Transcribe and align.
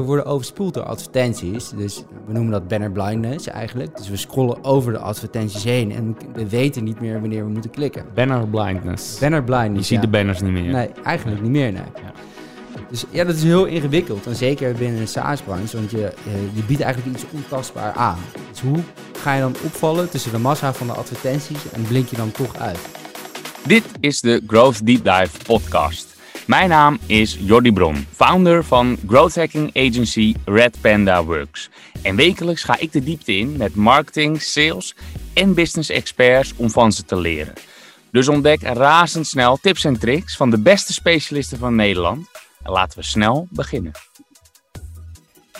we 0.00 0.06
worden 0.06 0.26
overspoeld 0.26 0.74
door 0.74 0.82
advertenties. 0.82 1.68
Dus 1.68 2.02
we 2.26 2.32
noemen 2.32 2.52
dat 2.52 2.68
banner 2.68 2.90
blindness 2.90 3.46
eigenlijk. 3.46 3.96
Dus 3.96 4.08
we 4.08 4.16
scrollen 4.16 4.64
over 4.64 4.92
de 4.92 4.98
advertenties 4.98 5.64
heen 5.64 5.92
en 5.92 6.16
we 6.34 6.48
weten 6.48 6.84
niet 6.84 7.00
meer 7.00 7.20
wanneer 7.20 7.44
we 7.44 7.50
moeten 7.50 7.70
klikken. 7.70 8.04
Banner 8.14 8.48
blindness. 8.48 9.18
Banner 9.18 9.44
blindness, 9.44 9.88
Je 9.88 9.94
ziet 9.94 10.04
ja. 10.04 10.10
de 10.10 10.16
banners 10.16 10.40
niet 10.40 10.52
meer. 10.52 10.72
Nee, 10.72 10.88
eigenlijk 11.04 11.42
niet 11.42 11.50
meer, 11.50 11.72
nee. 11.72 11.82
Ja. 11.94 12.12
Dus 12.90 13.04
ja, 13.10 13.24
dat 13.24 13.34
is 13.34 13.42
heel 13.42 13.64
ingewikkeld. 13.64 14.26
En 14.26 14.36
zeker 14.36 14.74
binnen 14.74 15.00
een 15.00 15.08
SaaS-branche, 15.08 15.76
want 15.76 15.90
je, 15.90 16.06
eh, 16.06 16.54
je 16.54 16.62
biedt 16.66 16.80
eigenlijk 16.80 17.16
iets 17.16 17.26
ontastbaar 17.32 17.92
aan. 17.92 18.18
Dus 18.50 18.60
hoe 18.60 18.78
ga 19.12 19.34
je 19.34 19.40
dan 19.40 19.54
opvallen 19.64 20.10
tussen 20.10 20.32
de 20.32 20.38
massa 20.38 20.72
van 20.72 20.86
de 20.86 20.92
advertenties 20.92 21.70
en 21.72 21.82
blink 21.82 22.08
je 22.08 22.16
dan 22.16 22.30
toch 22.30 22.56
uit? 22.56 22.78
Dit 23.66 23.84
is 24.00 24.20
de 24.20 24.42
Growth 24.46 24.86
Deep 24.86 25.04
Dive 25.04 25.44
podcast. 25.46 26.07
Mijn 26.48 26.68
naam 26.68 26.98
is 27.06 27.38
Jordi 27.40 27.72
Bron, 27.72 28.06
founder 28.10 28.64
van 28.64 28.98
growth 29.06 29.34
hacking 29.34 29.76
agency 29.76 30.34
Red 30.44 30.80
Panda 30.80 31.24
Works. 31.24 31.70
En 32.02 32.16
wekelijks 32.16 32.62
ga 32.62 32.78
ik 32.78 32.92
de 32.92 33.02
diepte 33.02 33.36
in 33.36 33.56
met 33.56 33.74
marketing, 33.74 34.42
sales 34.42 34.94
en 35.34 35.54
business 35.54 35.90
experts 35.90 36.52
om 36.56 36.70
van 36.70 36.92
ze 36.92 37.04
te 37.04 37.16
leren. 37.16 37.52
Dus 38.10 38.28
ontdek 38.28 38.62
razendsnel 38.62 39.56
tips 39.56 39.84
en 39.84 39.98
tricks 39.98 40.36
van 40.36 40.50
de 40.50 40.58
beste 40.58 40.92
specialisten 40.92 41.58
van 41.58 41.74
Nederland. 41.74 42.26
En 42.62 42.72
laten 42.72 42.98
we 42.98 43.04
snel 43.04 43.46
beginnen. 43.50 43.92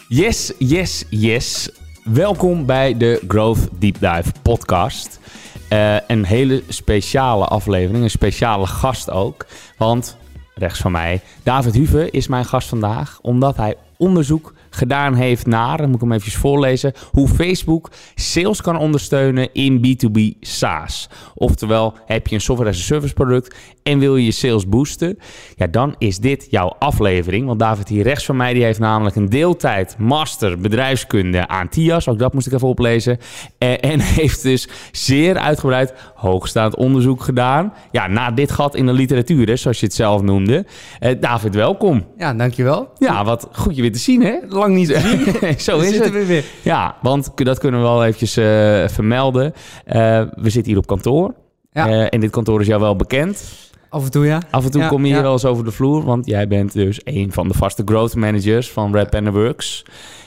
Yes, 0.09 0.53
yes, 0.59 1.05
yes. 1.11 1.71
Welkom 2.05 2.67
bij 2.67 2.97
de 2.97 3.25
Growth 3.29 3.69
Deep 3.79 4.01
Dive 4.01 4.33
podcast. 4.43 5.21
Eh, 5.69 5.97
een 6.07 6.25
hele 6.25 6.63
speciale 6.69 7.45
aflevering, 7.45 8.05
een 8.05 8.11
speciale 8.11 8.67
gast 8.67 9.11
ook. 9.11 9.47
Want 9.77 10.17
rechts 10.59 10.81
van 10.81 10.93
mij, 10.93 11.21
David 11.43 11.75
Huve 11.75 12.11
is 12.11 12.27
mijn 12.27 12.45
gast 12.45 12.69
vandaag, 12.69 13.19
omdat 13.23 13.57
hij 13.57 13.77
onderzoek 13.97 14.55
gedaan 14.79 15.15
heeft 15.15 15.47
naar, 15.47 15.77
dan 15.77 15.87
moet 15.87 15.95
ik 15.95 16.09
hem 16.09 16.13
even 16.13 16.33
voorlezen, 16.33 16.93
hoe 17.11 17.29
Facebook 17.29 17.91
sales 18.15 18.61
kan 18.61 18.79
ondersteunen 18.79 19.53
in 19.53 19.79
B2B 19.79 20.39
SaaS. 20.41 21.09
Oftewel, 21.35 21.95
heb 22.07 22.27
je 22.27 22.35
een 22.35 22.41
software 22.41 22.71
as 22.71 22.79
a 22.79 22.83
service 22.83 23.15
product 23.15 23.57
en 23.83 23.99
wil 23.99 24.17
je 24.17 24.25
je 24.25 24.31
sales 24.31 24.69
boosten, 24.69 25.19
ja, 25.57 25.67
dan 25.67 25.95
is 25.99 26.19
dit 26.19 26.47
jouw 26.51 26.77
aflevering. 26.79 27.47
Want 27.47 27.59
David 27.59 27.89
hier 27.89 28.03
rechts 28.03 28.25
van 28.25 28.37
mij, 28.37 28.53
die 28.53 28.65
heeft 28.65 28.79
namelijk 28.79 29.17
een 29.17 29.29
deeltijd 29.29 29.99
master 29.99 30.59
bedrijfskunde 30.59 31.49
aan 31.49 31.69
TIAS, 31.69 32.09
ook 32.09 32.19
dat 32.19 32.33
moest 32.33 32.47
ik 32.47 32.53
even 32.53 32.69
oplezen, 32.69 33.19
Eh, 33.59 33.85
en 33.85 34.01
heeft 34.21 34.43
dus 34.43 34.69
zeer 34.93 35.39
uitgebreid 35.39 35.95
hoogstaand 36.15 36.77
onderzoek 36.77 37.23
gedaan. 37.23 37.73
Ja, 37.91 38.07
naar 38.07 38.35
dit 38.35 38.51
gat 38.51 38.75
in 38.75 38.87
de 38.87 38.93
literatuur, 38.93 39.47
hè, 39.47 39.57
zoals 39.57 39.81
je 39.81 39.87
het 39.87 39.95
zelf 39.95 40.23
noemde. 40.23 40.67
Eh, 40.99 41.21
David, 41.21 41.55
welkom. 41.55 42.05
Ja, 42.17 42.35
dankjewel. 42.35 42.91
Ja, 42.99 43.25
wat 43.25 43.49
goed 43.53 43.77
je 43.77 43.83
weer 43.83 43.93
te 43.93 43.99
zien, 43.99 44.23
hè? 44.23 44.35
Lang 44.49 44.68
niet. 44.71 44.89
Zo 45.59 45.79
is 45.79 45.99
het. 45.99 46.11
we 46.11 46.27
weer. 46.27 46.45
Ja, 46.63 46.97
want 47.03 47.31
dat 47.35 47.59
kunnen 47.59 47.81
we 47.81 47.87
wel 47.87 48.05
eventjes 48.05 48.37
eh, 48.37 48.45
vermelden. 48.89 49.53
Eh, 49.85 50.23
we 50.35 50.51
zitten 50.51 50.73
hier 50.73 50.77
op 50.81 50.87
kantoor. 50.87 51.35
Ja. 51.73 51.89
Eh, 51.89 52.07
en 52.11 52.21
dit 52.21 52.31
kantoor 52.31 52.61
is 52.61 52.67
jou 52.67 52.81
wel 52.81 52.97
bekend. 52.97 53.45
Af 53.89 54.05
en 54.05 54.11
toe 54.11 54.27
ja. 54.27 54.43
Af 54.51 54.65
en 54.65 54.71
toe 54.71 54.81
Ja, 54.81 54.89
kom 54.89 55.05
je 55.05 55.13
hier 55.13 55.23
wel 55.23 55.33
eens 55.33 55.45
over 55.45 55.65
de 55.65 55.71
vloer, 55.71 56.05
want 56.05 56.27
jij 56.27 56.49
bent 56.49 56.73
dus 56.73 57.01
een 57.05 57.33
van 57.33 57.49
de 57.49 57.55
vaste 57.55 57.83
growth 57.85 58.15
managers 58.15 58.71
van 58.71 58.93
Red 58.93 59.11
Panda 59.11 59.31
Works. 59.31 59.85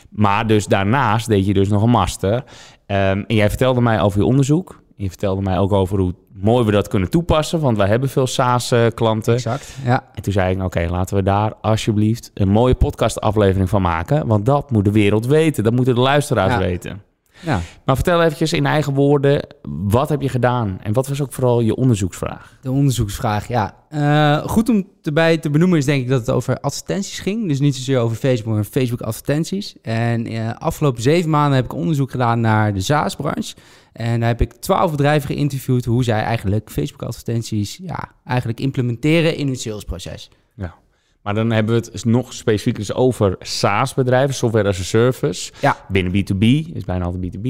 Maar 0.09 0.47
dus 0.47 0.65
daarnaast 0.65 1.27
deed 1.27 1.45
je 1.45 1.53
dus 1.53 1.69
nog 1.69 1.83
een 1.83 1.89
master. 1.89 2.43
Ehm, 2.85 3.23
en 3.27 3.35
jij 3.35 3.49
vertelde 3.49 3.81
mij 3.81 4.01
over 4.01 4.19
je 4.19 4.25
onderzoek. 4.25 4.80
Je 5.01 5.07
vertelde 5.09 5.41
mij 5.41 5.57
ook 5.57 5.71
over 5.71 5.99
hoe 5.99 6.13
mooi 6.33 6.65
we 6.65 6.71
dat 6.71 6.87
kunnen 6.87 7.09
toepassen, 7.09 7.59
want 7.59 7.77
wij 7.77 7.87
hebben 7.87 8.09
veel 8.09 8.27
SaaS-klanten. 8.27 9.33
Exact. 9.33 9.75
Ja. 9.85 10.03
En 10.13 10.21
toen 10.21 10.33
zei 10.33 10.55
ik, 10.55 10.63
oké, 10.63 10.87
laten 10.89 11.15
we 11.15 11.23
daar 11.23 11.53
alsjeblieft 11.61 12.31
een 12.33 12.49
mooie 12.49 12.75
podcastaflevering 12.75 13.69
van 13.69 13.81
maken. 13.81 14.27
Want 14.27 14.45
dat 14.45 14.71
moet 14.71 14.85
de 14.85 14.91
wereld 14.91 15.25
weten. 15.25 15.63
Dat 15.63 15.73
moeten 15.73 15.95
de 15.95 16.01
luisteraars 16.01 16.53
Ja. 16.53 16.59
weten. 16.59 17.01
Ja. 17.41 17.61
Maar 17.85 17.95
vertel 17.95 18.21
eventjes 18.21 18.53
in 18.53 18.65
eigen 18.65 18.93
woorden, 18.93 19.47
wat 19.63 20.09
heb 20.09 20.21
je 20.21 20.29
gedaan? 20.29 20.79
En 20.83 20.93
wat 20.93 21.07
was 21.07 21.21
ook 21.21 21.33
vooral 21.33 21.61
je 21.61 21.75
onderzoeksvraag? 21.75 22.57
De 22.61 22.71
onderzoeksvraag, 22.71 23.47
ja. 23.47 23.75
Eh, 23.89 24.47
goed 24.47 24.69
om 24.69 24.87
erbij 25.01 25.37
te 25.37 25.49
benoemen 25.49 25.77
is 25.77 25.85
denk 25.85 26.01
ik 26.01 26.09
dat 26.09 26.19
het 26.19 26.29
over 26.29 26.59
advertenties 26.59 27.19
ging. 27.19 27.47
Dus 27.47 27.59
niet 27.59 27.75
zozeer 27.75 27.99
over 27.99 28.17
Facebook, 28.17 28.53
maar 28.53 28.63
Facebook 28.63 29.01
advertenties. 29.01 29.75
En 29.81 30.25
eh 30.25 30.49
afgelopen 30.57 31.01
zeven 31.01 31.29
maanden 31.29 31.55
heb 31.55 31.65
ik 31.65 31.73
onderzoek 31.73 32.11
gedaan 32.11 32.39
naar 32.39 32.73
de 32.73 32.81
SaaS-branche. 32.81 33.55
En 33.93 34.19
daar 34.19 34.29
heb 34.29 34.41
ik 34.41 34.53
twaalf 34.53 34.91
bedrijven 34.91 35.35
geïnterviewd 35.35 35.85
hoe 35.85 36.03
zij 36.03 36.21
eigenlijk 36.21 36.69
Facebook 36.71 37.03
advertenties 37.03 37.79
ja, 37.83 38.11
eigenlijk 38.25 38.59
implementeren 38.59 39.35
in 39.35 39.47
hun 39.47 39.55
salesproces. 39.55 40.29
Maar 41.23 41.33
dan 41.33 41.51
hebben 41.51 41.73
we 41.75 41.81
het 41.81 41.91
dus 41.91 42.03
nog 42.03 42.33
specifiek 42.33 42.75
dus 42.75 42.93
over 42.93 43.35
SaaS-bedrijven, 43.39 44.35
software 44.35 44.67
as 44.67 44.79
a 44.79 44.83
service. 44.83 45.51
Ja. 45.59 45.77
Binnen 45.87 46.13
B2B, 46.13 46.73
is 46.73 46.83
bijna 46.85 47.05
altijd 47.05 47.37
B2B. 47.37 47.47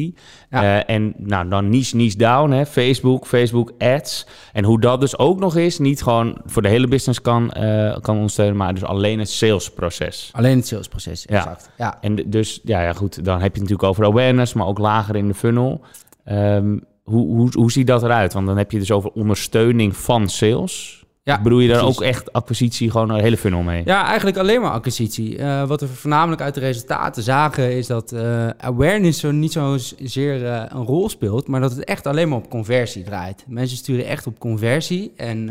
Ja. 0.49 0.83
Eh, 0.83 0.95
en 0.95 1.13
nou, 1.17 1.49
dan 1.49 1.69
niche, 1.69 1.95
niche 1.95 2.17
down, 2.17 2.51
hè, 2.51 2.65
Facebook, 2.65 3.27
Facebook 3.27 3.71
ads. 3.77 4.27
En 4.53 4.63
hoe 4.63 4.79
dat 4.79 5.01
dus 5.01 5.17
ook 5.17 5.39
nog 5.39 5.55
is, 5.55 5.79
niet 5.79 6.03
gewoon 6.03 6.37
voor 6.45 6.61
de 6.61 6.67
hele 6.67 6.87
business 6.87 7.21
kan, 7.21 7.51
eh, 7.51 7.97
kan 7.99 8.15
ondersteunen, 8.15 8.57
maar 8.57 8.73
dus 8.73 8.83
alleen 8.83 9.19
het 9.19 9.29
salesproces. 9.29 10.29
Alleen 10.31 10.57
het 10.57 10.67
salesproces, 10.67 11.25
exact. 11.25 11.69
Ja. 11.77 11.97
En 12.01 12.15
dus, 12.15 12.59
ja, 12.63 12.81
ja, 12.81 12.93
goed, 12.93 13.25
dan 13.25 13.33
heb 13.33 13.55
je 13.55 13.61
het 13.61 13.69
natuurlijk 13.69 13.89
over 13.89 14.05
awareness, 14.05 14.53
maar 14.53 14.67
ook 14.67 14.79
lager 14.79 15.15
in 15.15 15.27
de 15.27 15.33
funnel. 15.33 15.81
Ehm, 16.23 16.77
hoe, 17.03 17.27
hoe, 17.27 17.49
hoe 17.53 17.71
ziet 17.71 17.87
dat 17.87 18.03
eruit? 18.03 18.33
Want 18.33 18.47
dan 18.47 18.57
heb 18.57 18.71
je 18.71 18.79
dus 18.79 18.91
over 18.91 19.11
ondersteuning 19.11 19.95
van 19.95 20.29
sales. 20.29 21.00
Ja, 21.23 21.41
Bedoel 21.41 21.59
je 21.59 21.67
daar 21.67 21.83
ook 21.83 22.01
echt 22.01 22.33
acquisitie, 22.33 22.91
gewoon 22.91 23.09
een 23.09 23.21
hele 23.21 23.37
funnel 23.37 23.61
mee? 23.61 23.81
Ja, 23.85 24.05
eigenlijk 24.05 24.37
alleen 24.37 24.61
maar 24.61 24.71
acquisitie. 24.71 25.37
Eh, 25.37 25.67
wat 25.67 25.81
we 25.81 25.87
voornamelijk 25.87 26.41
uit 26.41 26.53
de 26.53 26.59
resultaten 26.59 27.23
zagen 27.23 27.77
is 27.77 27.87
dat 27.87 28.11
eh, 28.11 28.47
awareness 28.47 29.19
zo 29.19 29.31
niet 29.31 29.51
zozeer 29.51 30.45
eh 30.45 30.63
een 30.67 30.83
rol 30.83 31.09
speelt, 31.09 31.47
maar 31.47 31.61
dat 31.61 31.71
het 31.71 31.83
echt 31.83 32.07
alleen 32.07 32.29
maar 32.29 32.37
op 32.37 32.49
conversie 32.49 33.03
draait. 33.03 33.45
Mensen 33.47 33.77
sturen 33.77 34.05
echt 34.05 34.27
op 34.27 34.39
conversie 34.39 35.13
en 35.15 35.45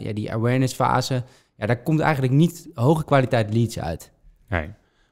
ja, 0.00 0.12
die 0.12 0.32
awareness 0.32 0.74
fase, 0.74 1.22
ja, 1.56 1.66
daar 1.66 1.82
komt 1.82 2.00
eigenlijk 2.00 2.32
niet 2.32 2.68
hoge 2.74 3.04
kwaliteit 3.04 3.54
leads 3.54 3.78
uit. 3.78 4.10
Nee. 4.48 4.70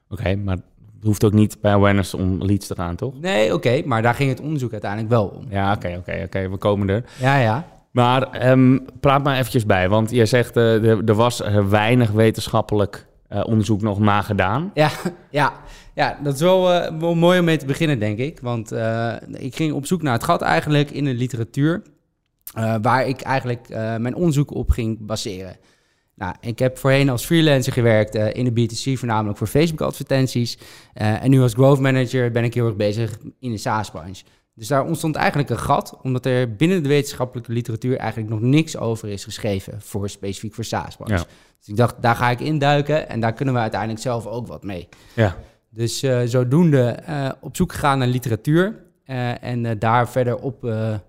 Oké, 0.09 0.35
maar 0.35 0.55
het 0.55 1.03
hoeft 1.03 1.23
ook 1.23 1.33
niet 1.33 1.57
bij 1.61 1.71
awareness 1.73 2.13
om 2.13 2.43
leads 2.43 2.67
te 2.67 2.75
gaan, 2.75 2.95
toch? 2.95 3.19
Nee, 3.19 3.53
oké, 3.53 3.81
maar 3.85 4.01
daar 4.01 4.15
ging 4.15 4.29
het 4.29 4.41
onderzoek 4.41 4.71
uiteindelijk 4.71 5.11
wel 5.11 5.27
om. 5.27 5.45
Ja, 5.49 5.73
oké, 5.73 5.95
oké, 5.97 6.21
oké, 6.25 6.49
we 6.49 6.57
komen 6.57 6.89
er. 6.89 7.03
Ja, 7.19 7.37
ja. 7.37 7.65
Maar 7.91 8.31
ehm, 8.31 8.77
praat 8.99 9.23
maar 9.23 9.37
eventjes 9.37 9.65
bij, 9.65 9.89
want 9.89 10.11
jij 10.11 10.25
zegt 10.25 10.57
eh, 10.57 10.83
er, 10.83 11.13
was 11.13 11.41
eh, 11.41 11.67
weinig 11.67 12.11
wetenschappelijk 12.11 13.07
eh, 13.27 13.43
onderzoek 13.45 13.81
nog 13.81 13.99
nagedaan. 13.99 14.71
Ja, 14.73 14.89
ja, 15.29 15.53
ja 15.93 16.19
dat 16.23 16.33
is 16.33 16.41
wel, 16.41 16.91
mooi 17.15 17.39
om 17.39 17.45
mee 17.45 17.57
te 17.57 17.65
beginnen, 17.65 17.99
denk 17.99 18.17
ik. 18.17 18.39
Want 18.39 18.71
ik 19.31 19.55
ging 19.55 19.73
op 19.73 19.85
zoek 19.85 20.01
naar 20.01 20.13
het 20.13 20.23
gat 20.23 20.41
eigenlijk 20.41 20.91
in 20.91 21.05
de 21.05 21.13
literatuur... 21.13 21.81
waar 22.81 23.07
ik 23.07 23.21
eigenlijk 23.21 23.69
mijn 23.97 24.15
onderzoek 24.15 24.53
op 24.53 24.69
ging 24.69 25.05
baseren. 25.05 25.55
Nou, 26.21 26.35
ik 26.39 26.59
heb 26.59 26.77
voorheen 26.77 27.09
als 27.09 27.25
freelancer 27.25 27.73
gewerkt 27.73 28.15
in 28.15 28.53
de 28.53 28.61
B2C, 28.61 28.97
voornamelijk 28.97 29.37
voor 29.37 29.47
Facebook-advertenties. 29.47 30.57
Eh, 30.93 31.23
en 31.23 31.29
nu 31.29 31.41
als 31.41 31.53
growth 31.53 31.79
manager 31.79 32.31
ben 32.31 32.43
ik 32.43 32.53
heel 32.53 32.65
erg 32.65 32.75
bezig 32.75 33.17
in 33.39 33.51
de 33.51 33.57
SaaS-branche. 33.57 34.23
Dus 34.61 34.69
daar 34.69 34.85
ontstond 34.85 35.15
eigenlijk 35.15 35.49
een 35.49 35.59
gat, 35.59 35.97
omdat 36.01 36.25
er 36.25 36.55
binnen 36.55 36.83
de 36.83 36.89
wetenschappelijke 36.89 37.51
literatuur 37.51 37.97
eigenlijk 37.97 38.31
nog 38.31 38.41
niks 38.41 38.77
over 38.77 39.09
is 39.09 39.23
geschreven, 39.23 39.81
voor, 39.81 40.09
specifiek 40.09 40.53
voor 40.53 40.63
SaaS-branche. 40.63 41.15
Ja. 41.15 41.23
Dus 41.59 41.67
ik 41.67 41.75
dacht, 41.75 41.95
daar 42.01 42.15
ga 42.15 42.29
ik 42.29 42.39
induiken 42.39 43.09
en 43.09 43.19
daar 43.19 43.33
kunnen 43.33 43.53
we 43.53 43.59
uiteindelijk 43.59 44.01
zelf 44.01 44.25
ook 44.27 44.47
wat 44.47 44.63
mee. 44.63 44.87
Ja. 45.15 45.37
Dus 45.69 46.03
eh, 46.03 46.21
zodoende 46.25 46.81
eh, 46.81 47.29
op 47.39 47.55
zoek 47.55 47.71
gegaan 47.71 47.97
naar 47.97 48.07
literatuur 48.07 48.83
eh, 49.05 49.43
en 49.43 49.79
daar 49.79 50.09
verder 50.09 50.37
op, 50.37 50.63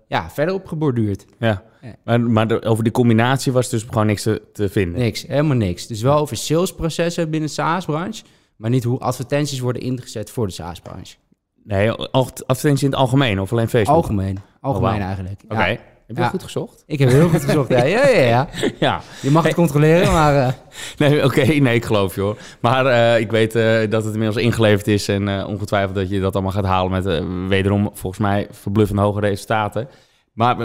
ja, 0.07 0.29
verder 0.29 0.53
op 0.55 0.67
geborduurd. 0.67 1.25
Ja. 1.39 1.63
Ja. 1.81 1.95
Maar, 2.03 2.21
maar 2.21 2.47
de- 2.47 2.61
over 2.61 2.83
die 2.83 2.93
combinatie 2.93 3.51
was 3.51 3.69
dus 3.69 3.83
gewoon 3.83 4.05
niks 4.05 4.21
te, 4.21 4.41
te 4.53 4.69
vinden. 4.69 4.99
Niks, 4.99 5.27
helemaal 5.27 5.57
niks. 5.57 5.87
Dus 5.87 6.01
wel 6.01 6.17
over 6.17 6.37
salesprocessen 6.37 7.29
binnen 7.29 7.49
de 7.49 7.55
SaaS-branche, 7.55 8.23
maar 8.55 8.69
niet 8.69 8.83
hoe 8.83 8.99
advertenties 8.99 9.59
worden 9.59 9.81
ingezet 9.81 10.29
voor 10.29 10.47
de 10.47 10.53
SaaS-branche. 10.53 11.15
Nee, 11.63 11.91
al- 11.91 12.29
advertentie 12.45 12.85
in 12.85 12.91
het 12.91 12.99
algemeen 12.99 13.39
of 13.41 13.51
alleen 13.51 13.69
Facebook? 13.69 13.95
Algemeen, 13.95 14.39
algemeen 14.61 14.99
Oh, 14.99 15.05
eigenlijk. 15.05 15.41
Oké. 15.49 15.65
Ja. 15.65 15.77
Heb 16.07 16.15
je 16.17 16.21
Ja. 16.21 16.29
goed 16.29 16.43
gezocht? 16.43 16.83
Ik 16.87 16.99
heb 16.99 17.09
heel 17.09 17.29
goed 17.29 17.43
gezocht. 17.43 17.69
Ja, 17.69 17.83
ja, 17.95 18.07
ja, 18.07 18.19
ja. 18.21 18.47
Ja. 18.79 19.01
Je 19.21 19.31
mag 19.31 19.43
het 19.43 19.53
controleren, 19.53 20.11
maar 20.11 20.35
eh, 20.35 20.53
Nee, 21.09 21.23
oké, 21.23 21.45
nee, 21.45 21.75
ik 21.75 21.85
geloof 21.85 22.15
je 22.15 22.21
hoor. 22.21 22.37
Maar 22.59 22.85
eh, 22.85 23.19
ik 23.19 23.31
weet 23.31 23.55
eh, 23.55 23.89
dat 23.89 24.03
het 24.03 24.13
inmiddels 24.13 24.43
ingeleverd 24.43 24.87
is 24.87 25.07
en 25.07 25.27
eh, 25.27 25.47
ongetwijfeld 25.47 25.95
dat 25.95 26.09
je 26.09 26.19
dat 26.19 26.33
allemaal 26.33 26.51
gaat 26.51 26.65
halen 26.65 26.91
met 26.91 27.23
wederom 27.49 27.89
volgens 27.93 28.21
mij 28.21 28.47
verbluffend 28.51 28.99
hoge 28.99 29.19
resultaten. 29.19 29.87
Maar 30.33 30.55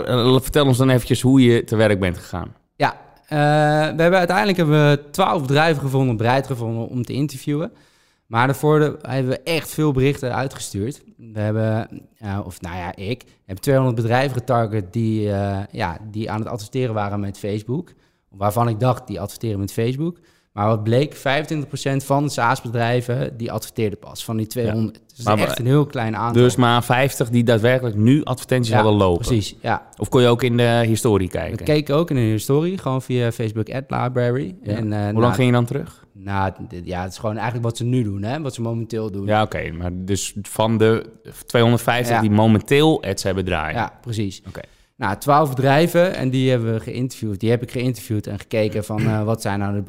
vertel 0.42 0.66
ons 0.66 0.78
dan 0.78 0.90
eventjes 0.90 1.20
hoe 1.20 1.42
je 1.42 1.64
te 1.64 1.76
werk 1.76 2.00
bent 2.00 2.18
gegaan. 2.18 2.54
Ja, 2.76 2.96
eh, 3.28 3.38
we 3.96 4.02
hebben 4.02 4.18
uiteindelijk 4.18 4.56
hebben 4.56 4.90
we 4.90 5.00
twaalf 5.10 5.40
bedrijven 5.42 5.82
gevonden, 5.82 6.16
bereid 6.16 6.46
gevonden 6.46 6.88
om 6.88 7.04
te 7.04 7.12
interviewen. 7.12 7.72
Maar 8.28 8.46
daarvoor 8.46 8.80
hebben 9.02 9.32
we 9.32 9.42
echt 9.42 9.70
veel 9.70 9.92
berichten 9.92 10.34
uitgestuurd. 10.34 11.02
We 11.16 11.40
hebben, 11.40 11.88
of 12.44 12.60
nou 12.60 12.76
ja, 12.76 12.96
ik 12.96 13.24
heb 13.46 13.56
200 13.56 13.96
bedrijven 13.96 14.36
getarget 14.36 14.92
die, 14.92 15.32
eh, 15.32 15.60
ja, 15.70 15.98
die 16.10 16.30
aan 16.30 16.38
het 16.38 16.48
adverteren 16.48 16.94
waren 16.94 17.20
met 17.20 17.38
Facebook. 17.38 17.92
Waarvan 18.28 18.68
ik 18.68 18.80
dacht, 18.80 19.06
die 19.06 19.20
adverteren 19.20 19.58
met 19.58 19.72
Facebook. 19.72 20.18
Maar 20.58 20.66
wat 20.68 20.82
bleek, 20.84 21.14
25% 21.14 21.20
van 22.04 22.22
de 22.24 22.30
SaaS-bedrijven 22.30 23.36
die 23.36 23.52
adverteerden 23.52 23.98
pas 23.98 24.24
van 24.24 24.36
die 24.36 24.46
200. 24.46 24.94
Dus 25.06 25.16
dat 25.16 25.24
Maar 25.26 25.34
is 25.34 25.40
we- 25.42 25.48
echt 25.48 25.58
een 25.58 25.66
heel 25.66 25.86
klein 25.86 26.16
aantal. 26.16 26.42
Dus 26.42 26.56
maar 26.56 26.84
50 26.84 27.30
die 27.30 27.44
daadwerkelijk 27.44 27.96
nu 27.96 28.24
advertenties 28.24 28.72
Ja, 28.72 28.80
hadden 28.80 28.98
lopen. 28.98 29.26
Precies, 29.26 29.56
ja. 29.60 29.86
Of 29.96 30.08
kon 30.08 30.20
je 30.20 30.28
ook 30.28 30.42
in 30.42 30.56
de 30.56 30.82
historie 30.86 31.26
We 31.26 31.32
kijken? 31.32 31.64
keken 31.64 31.94
ook 31.94 32.10
in 32.10 32.16
een 32.16 32.22
historie, 32.30 32.78
gewoon 32.78 33.02
via 33.02 33.32
Facebook 33.32 33.70
Ad 33.70 33.84
Library. 33.88 34.56
Ja. 34.62 34.72
En, 34.76 34.92
eh, 34.92 34.98
Hoe 35.02 35.06
nou, 35.12 35.18
lang 35.20 35.34
ging 35.34 35.46
je 35.46 35.52
dan 35.52 35.64
terug? 35.64 36.06
Nou, 36.12 36.52
ja, 36.84 37.02
het 37.02 37.12
is 37.12 37.18
gewoon 37.18 37.34
eigenlijk 37.34 37.64
wat 37.64 37.76
ze 37.76 37.84
nu 37.84 38.02
doen, 38.02 38.22
hè? 38.22 38.40
wat 38.40 38.54
ze 38.54 38.60
momenteel 38.62 39.10
doen. 39.10 39.26
Ja, 39.26 39.42
oké. 39.42 39.70
maar 39.70 39.90
dus 39.94 40.34
van 40.42 40.78
de 40.78 41.06
250 41.46 42.14
Ja. 42.14 42.20
die 42.20 42.30
momenteel 42.30 43.02
ads 43.02 43.22
hebben 43.22 43.44
draaien. 43.44 43.76
Ja, 43.76 43.92
precies. 44.00 44.42
Oké. 44.48 44.60
Nou, 44.96 45.16
twaalf 45.18 45.48
bedrijven 45.54 46.14
en 46.14 46.30
die 46.30 46.50
hebben 46.50 46.72
we 46.72 46.80
geïnterviewd. 46.80 47.40
Die 47.40 47.50
heb 47.50 47.62
ik 47.62 47.70
geïnterviewd 47.70 48.26
en 48.26 48.38
gekeken 48.38 48.84
van 48.90 49.00
eh, 49.00 49.22
wat 49.22 49.42
zijn 49.42 49.58
nou 49.58 49.74
de 49.74 49.82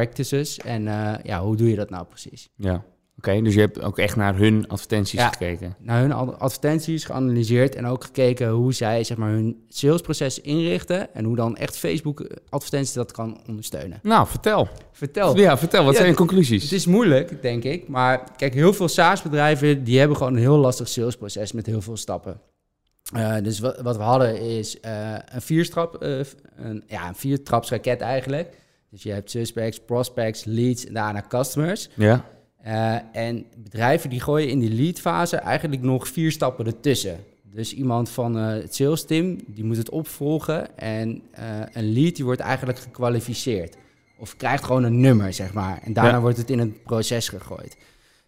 practices 0.00 0.58
en 0.58 0.88
eh, 0.88 1.12
ja, 1.22 1.40
hoe 1.42 1.56
doe 1.56 1.70
je 1.70 1.76
dat 1.76 1.90
nou 1.90 2.04
precies? 2.06 2.48
Ja. 2.56 2.84
Oké, 3.18 3.42
dus 3.42 3.54
je 3.54 3.60
hebt 3.60 3.82
ook 3.82 3.98
echt 3.98 4.16
naar 4.16 4.36
hun 4.36 4.68
advertenties 4.68 5.20
Ja. 5.20 5.28
gekeken. 5.28 5.76
Naar 5.78 6.00
hun 6.00 6.12
ad- 6.12 6.38
advertenties 6.38 7.04
geanalyseerd 7.04 7.74
en 7.74 7.86
ook 7.86 8.04
gekeken 8.04 8.48
hoe 8.48 8.72
zij 8.72 9.04
zeg 9.04 9.16
maar, 9.16 9.30
hun 9.30 9.64
salesproces 9.68 10.40
inrichten 10.40 11.14
en 11.14 11.24
hoe 11.24 11.36
dan 11.36 11.56
echt 11.56 11.78
Facebook 11.78 12.26
advertenties 12.48 12.92
dat 12.92 13.12
kan 13.12 13.40
ondersteunen. 13.48 14.00
Nou, 14.02 14.26
vertel. 14.26 14.68
Vertel. 14.92 15.36
Ja, 15.36 15.58
vertel. 15.58 15.84
Wat 15.84 15.92
Ja, 15.92 15.98
zijn 15.98 16.10
je 16.10 16.16
conclusies? 16.16 16.62
Het 16.62 16.72
is 16.72 16.86
moeilijk, 16.86 17.42
denk 17.42 17.64
ik. 17.64 17.88
Maar 17.88 18.22
kijk, 18.36 18.54
heel 18.54 18.72
veel 18.72 18.88
SaaS-bedrijven 18.88 19.84
die 19.84 19.98
hebben 19.98 20.16
gewoon 20.16 20.32
een 20.32 20.38
heel 20.38 20.56
lastig 20.58 20.88
salesproces 20.88 21.52
met 21.52 21.66
heel 21.66 21.80
veel 21.80 21.96
stappen. 21.96 22.40
Eh, 23.14 23.36
dus 23.42 23.58
wat, 23.58 23.80
wat 23.80 23.96
we 23.96 24.02
hadden 24.02 24.40
is 24.40 24.80
eh, 24.80 25.14
een 25.32 25.42
vierstrap, 25.42 25.96
een, 26.00 26.84
ja, 26.86 27.08
een 27.08 27.14
viertrapsraket 27.14 28.00
eigenlijk. 28.00 28.56
Dus 28.90 29.02
je 29.02 29.12
hebt 29.12 29.30
suspects, 29.30 29.80
prospects, 29.86 30.44
leads 30.44 30.86
en 30.86 30.94
daarna 30.94 31.24
customers. 31.28 31.88
Ja. 31.94 32.24
Eh, 32.62 32.96
en 33.12 33.44
bedrijven 33.56 34.10
die 34.10 34.20
gooien 34.20 34.48
in 34.48 34.58
die 34.58 34.70
lead-fase 34.74 35.36
eigenlijk 35.36 35.82
nog 35.82 36.08
vier 36.08 36.32
stappen 36.32 36.66
ertussen. 36.66 37.18
Dus 37.42 37.74
iemand 37.74 38.08
van 38.08 38.38
eh, 38.38 38.46
het 38.48 38.74
sales 38.74 39.04
team, 39.04 39.38
die 39.46 39.64
moet 39.64 39.76
het 39.76 39.90
opvolgen. 39.90 40.78
En 40.78 41.22
eh, 41.30 41.44
een 41.72 41.92
lead 41.92 42.16
die 42.16 42.24
wordt 42.24 42.40
eigenlijk 42.40 42.78
gekwalificeerd. 42.78 43.76
Of 44.18 44.36
krijgt 44.36 44.64
gewoon 44.64 44.82
een 44.84 45.00
nummer, 45.00 45.32
zeg 45.32 45.52
maar. 45.52 45.80
En 45.82 45.92
daarna 45.92 46.10
Ja. 46.10 46.20
wordt 46.20 46.36
het 46.36 46.50
in 46.50 46.58
het 46.58 46.82
proces 46.82 47.28
gegooid. 47.28 47.76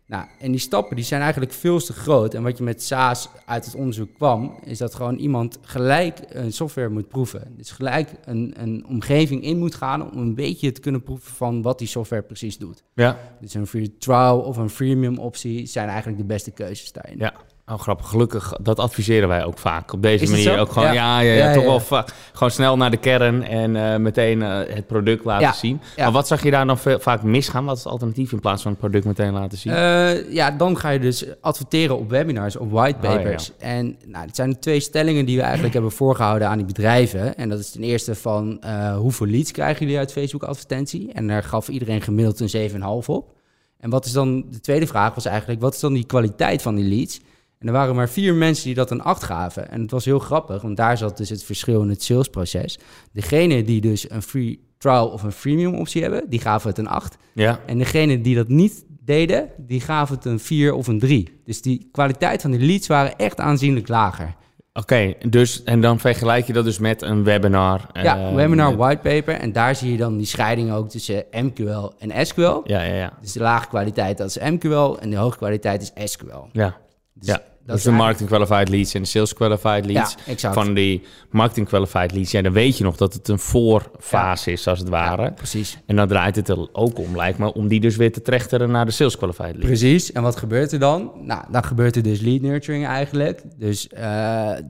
Nou, 0.09 0.27
en 0.39 0.51
die 0.51 0.61
stappen 0.61 0.97
die 0.97 1.05
zijn 1.05 1.21
eigenlijk 1.21 1.53
veel 1.53 1.79
te 1.79 1.93
groot. 1.93 2.35
En 2.35 2.43
wat 2.43 2.59
je 2.59 2.65
met 2.65 2.83
SaaS 2.83 3.29
uit 3.47 3.65
het 3.65 3.75
onderzoek 3.75 4.15
kwam, 4.15 4.59
is 4.65 4.79
dat 4.79 4.95
gewoon 4.95 5.17
iemand 5.17 5.59
gelijk 5.63 6.19
een 6.29 6.53
software 6.53 6.89
moet 6.89 7.09
proeven. 7.09 7.55
Dus 7.57 7.71
gelijk 7.71 8.11
een, 8.25 8.55
een 8.57 8.85
omgeving 8.87 9.43
in 9.43 9.59
moet 9.59 9.75
gaan 9.75 10.11
om 10.11 10.19
een 10.19 10.35
beetje 10.35 10.73
te 10.73 10.81
kunnen 10.81 11.03
proeven 11.03 11.33
van 11.33 11.63
wat 11.63 11.79
die 11.79 11.89
software 11.89 12.23
precies 12.23 12.59
doet. 12.59 12.85
Ja. 12.95 13.19
Dus 13.41 13.55
een 13.55 13.67
free 13.67 13.97
trial 13.99 14.41
of 14.41 14.57
een 14.57 14.71
freemium 14.71 15.19
optie 15.19 15.67
zijn 15.67 15.89
eigenlijk 15.89 16.19
de 16.19 16.27
beste 16.27 16.51
keuzes 16.51 16.93
daarin. 16.93 17.19
Ja. 17.19 17.35
Oh, 17.71 17.79
grappig. 17.79 18.09
Gelukkig, 18.09 18.53
dat 18.61 18.79
adviseren 18.79 19.29
wij 19.29 19.45
ook 19.45 19.59
vaak. 19.59 19.93
Op 19.93 20.03
deze 20.03 20.31
manier 20.31 20.59
ook 20.59 20.73
gewoon, 20.73 20.93
ja, 20.93 21.21
Ja. 21.21 21.33
ja, 21.33 21.53
toch 21.53 21.65
wel 21.65 22.05
gewoon 22.33 22.51
snel 22.51 22.77
naar 22.77 22.91
de 22.91 22.97
kern 22.97 23.43
en 23.43 23.77
eh, 23.77 23.99
meteen 23.99 24.43
eh, 24.43 24.75
het 24.75 24.87
product 24.87 25.25
laten 25.25 25.55
zien. 25.55 25.81
Ja. 25.97 26.03
Maar 26.03 26.13
wat 26.13 26.27
zag 26.27 26.43
je 26.43 26.51
daar 26.51 26.67
dan 26.67 26.79
vaak 26.79 27.23
misgaan? 27.23 27.65
Wat 27.65 27.77
is 27.77 27.83
het 27.83 27.93
alternatief 27.93 28.33
in 28.33 28.41
plaats 28.41 28.63
van 28.63 28.71
het 28.71 28.81
product 28.81 29.05
meteen 29.05 29.33
laten 29.33 29.59
zien? 29.59 29.73
Eh, 29.73 30.33
ja, 30.33 30.51
dan 30.51 30.79
ga 30.79 30.89
je 30.89 30.99
dus 30.99 31.25
adverteren 31.41 31.99
op 31.99 32.11
webinars, 32.11 32.57
op 32.57 32.71
whitepapers. 32.71 33.51
Oh, 33.51 33.69
En 33.69 33.97
nou, 34.07 34.27
het 34.27 34.37
zijn 34.37 34.51
de 34.51 34.59
twee 34.59 34.81
stellingen 34.81 35.25
die 35.25 35.37
we 35.37 35.43
eigenlijk 35.43 35.73
hebben 35.73 35.93
voorgehouden 35.93 36.49
aan 36.49 36.57
die 36.57 36.67
bedrijven. 36.67 37.37
En 37.37 37.49
dat 37.49 37.59
is 37.59 37.71
ten 37.71 37.83
eerste 37.83 38.15
van 38.15 38.61
hoeveel 38.97 39.27
leads 39.27 39.51
krijgen 39.53 39.81
jullie 39.81 39.99
uit 39.99 40.13
Facebook 40.13 40.43
advertentie? 40.43 41.13
En 41.13 41.27
daar 41.27 41.43
gaf 41.43 41.69
iedereen 41.69 42.03
gemiddeld 42.03 42.41
een 42.41 42.71
7,5 42.71 43.07
op. 43.07 43.37
En 43.81 43.91
wat 43.91 44.05
is 44.05 44.13
dan, 44.13 44.45
de 44.51 44.61
tweede 44.61 44.87
vraag 44.87 45.15
was 45.15 45.25
eigenlijk, 45.25 45.61
wat 45.61 45.75
is 45.75 45.81
dan 45.81 45.93
die 45.93 46.07
kwaliteit 46.07 46.63
van 46.63 46.75
die 46.75 46.85
leads? 46.85 47.21
En 47.59 47.67
er 47.67 47.73
waren 47.73 47.95
maar 47.95 48.09
vier 48.09 48.35
mensen 48.35 48.65
die 48.65 48.75
dat 48.75 48.91
een 48.91 49.03
8 49.03 49.23
gaven. 49.23 49.71
En 49.71 49.81
het 49.81 49.91
was 49.91 50.05
heel 50.05 50.19
grappig, 50.19 50.63
want 50.63 50.77
daar 50.77 50.97
zat 50.97 51.17
dus 51.17 51.29
het 51.29 51.45
verschil 51.45 51.83
in 51.83 51.89
het 51.89 52.03
salesproces. 52.03 52.79
Degene 53.13 53.63
die 53.65 53.81
dus 53.81 54.11
een 54.11 54.23
free 54.23 54.61
trial 54.79 55.09
of 55.09 55.23
een 55.23 55.33
freemium 55.33 55.75
optie 55.75 56.03
hebben, 56.03 56.25
die 56.29 56.41
gaven 56.41 56.69
het 56.69 56.79
een 56.79 56.89
8. 56.89 57.17
ja. 57.33 57.61
En 57.67 57.79
degene 57.79 58.21
die 58.21 58.35
dat 58.37 58.49
niet 58.49 58.85
deden, 59.05 59.49
die 59.57 59.81
gaven 59.81 60.15
het 60.17 60.25
een 60.25 60.41
4 60.41 60.73
of 60.75 60.87
een 60.87 60.99
3. 60.99 61.41
Dus 61.45 61.63
die 61.63 61.89
kwaliteit 61.93 62.41
van 62.43 62.51
die 62.51 62.61
leads 62.61 62.87
waren 62.87 63.17
echt 63.17 63.41
aanzienlijk 63.41 63.89
lager. 63.89 64.35
Oké, 64.73 65.15
dus 65.29 65.63
en 65.63 65.81
dan 65.81 65.99
vergelijk 66.01 66.47
je 66.47 66.53
dat 66.53 66.65
dus 66.65 66.79
met 66.79 67.03
een 67.03 67.25
webinar. 67.25 67.87
ja, 67.93 68.29
eh, 68.29 68.35
webinar 68.35 68.69
met- 68.69 68.79
whitepaper. 68.79 69.35
En 69.35 69.53
daar 69.53 69.75
zie 69.77 69.91
je 69.93 69.97
dan 69.97 70.17
die 70.17 70.27
scheiding 70.27 70.73
ook 70.73 70.89
tussen 70.91 71.25
MQL 71.31 71.93
en 71.99 72.27
SQL. 72.27 72.61
Ja, 72.65 72.83
ja, 72.83 72.95
ja. 72.95 73.13
Dus 73.21 73.33
de 73.33 73.41
lage 73.41 73.69
kwaliteit, 73.69 74.19
dat 74.19 74.29
is 74.29 74.39
MQL. 74.39 74.97
En 75.01 75.11
de 75.11 75.17
hoge 75.17 75.37
kwaliteit 75.37 75.83
is 75.83 76.13
SQL. 76.13 76.49
Ja, 76.53 76.77
Dus 77.19 77.29
ja. 77.29 77.35
dat 77.35 77.45
dus 77.65 77.77
is 77.77 77.83
de 77.83 77.91
marketing 77.91 78.29
qualified 78.29 78.69
leads 78.69 78.95
en 78.95 79.03
de 79.03 79.09
sales 79.09 79.35
qualified 79.35 79.87
leads. 79.87 80.15
Ja, 80.15 80.33
exact. 80.33 80.55
Van 80.55 80.75
die 80.75 81.03
marketing 81.31 81.69
qualified 81.69 82.13
leads, 82.13 82.31
ja, 82.31 82.43
dan 82.43 82.53
weet 82.53 82.79
je 82.79 82.85
nog 82.85 82.97
dat 82.97 83.13
het 83.13 83.29
een 83.29 83.39
voorfase 83.39 84.53
is, 84.53 84.67
als 84.67 84.79
het 84.79 84.89
ware. 84.89 85.23
Ja, 85.23 85.31
precies. 85.31 85.79
En 85.87 85.97
dan 85.97 86.09
draait 86.09 86.37
het 86.37 86.49
er 86.49 86.75
ook 86.75 86.99
om, 86.99 87.17
lijkt 87.17 87.39
me, 87.39 87.53
om 87.53 87.69
die 87.69 87.81
dus 87.81 87.97
weer 87.97 88.13
te 88.13 88.23
trechteren 88.23 88.71
naar 88.71 88.85
de 88.85 88.91
sales 88.91 89.17
qualified 89.17 89.47
leads. 89.47 89.67
Precies. 89.67 90.13
En 90.13 90.23
wat 90.23 90.37
gebeurt 90.37 90.73
er 90.73 90.79
dan? 90.79 91.13
Nou, 91.15 91.45
dan 91.51 91.65
gebeurt 91.65 91.97
er 91.97 92.03
dus 92.03 92.21
lead 92.21 92.41
nurturing 92.41 92.87
eigenlijk. 92.87 93.43
Dus 93.57 93.89
eh, 93.89 94.03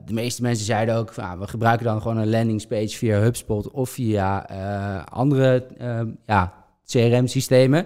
de 0.05 0.13
meeste 0.13 0.41
mensen 0.41 0.65
zeiden 0.65 0.95
ook, 0.95 1.13
van, 1.13 1.23
ah, 1.23 1.39
we 1.39 1.47
gebruiken 1.47 1.85
dan 1.85 2.01
gewoon 2.01 2.17
een 2.17 2.29
landingspage 2.29 2.97
via 2.97 3.19
HubSpot 3.19 3.71
of 3.71 3.89
via 3.89 4.49
eh, 4.49 5.03
andere 5.05 5.65
eh, 5.77 6.01
ja, 6.25 6.53
CRM-systemen. 6.85 7.85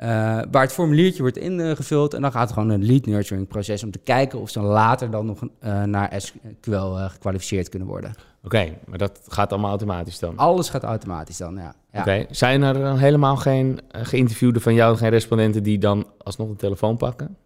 Eh, 0.00 0.08
waar 0.50 0.62
het 0.62 0.72
formuliertje 0.72 1.22
wordt 1.22 1.36
ingevuld 1.36 2.14
en 2.14 2.22
dan 2.22 2.32
gaat 2.32 2.48
er 2.48 2.54
gewoon 2.54 2.68
een 2.68 2.84
lead 2.84 3.06
nurturing 3.06 3.48
proces 3.48 3.84
om 3.84 3.90
te 3.90 3.98
kijken 3.98 4.40
of 4.40 4.50
ze 4.50 4.60
later 4.60 5.10
dan 5.10 5.26
nog 5.26 5.40
eh, 5.58 5.82
naar 5.82 6.14
SQL 6.16 6.70
eh, 6.70 7.10
gekwalificeerd 7.10 7.68
kunnen 7.68 7.88
worden. 7.88 8.14
Oké, 8.44 8.76
maar 8.86 8.98
dat 8.98 9.20
gaat 9.28 9.52
allemaal 9.52 9.70
automatisch 9.70 10.18
dan. 10.18 10.36
Alles 10.36 10.68
gaat 10.68 10.82
automatisch 10.82 11.36
dan, 11.36 11.54
ja. 11.54 11.74
ja. 11.92 12.00
Oké, 12.00 12.26
zijn 12.30 12.62
er 12.62 12.74
dan 12.74 12.98
helemaal 12.98 13.36
geen 13.36 13.80
geïnterviewden 13.88 14.62
van 14.62 14.74
jou, 14.74 14.96
geen 14.96 15.10
respondenten 15.10 15.62
die 15.62 15.78
dan 15.78 16.06
alsnog 16.18 16.48
de 16.48 16.56
telefoon 16.56 16.96
pakken? 16.96 17.36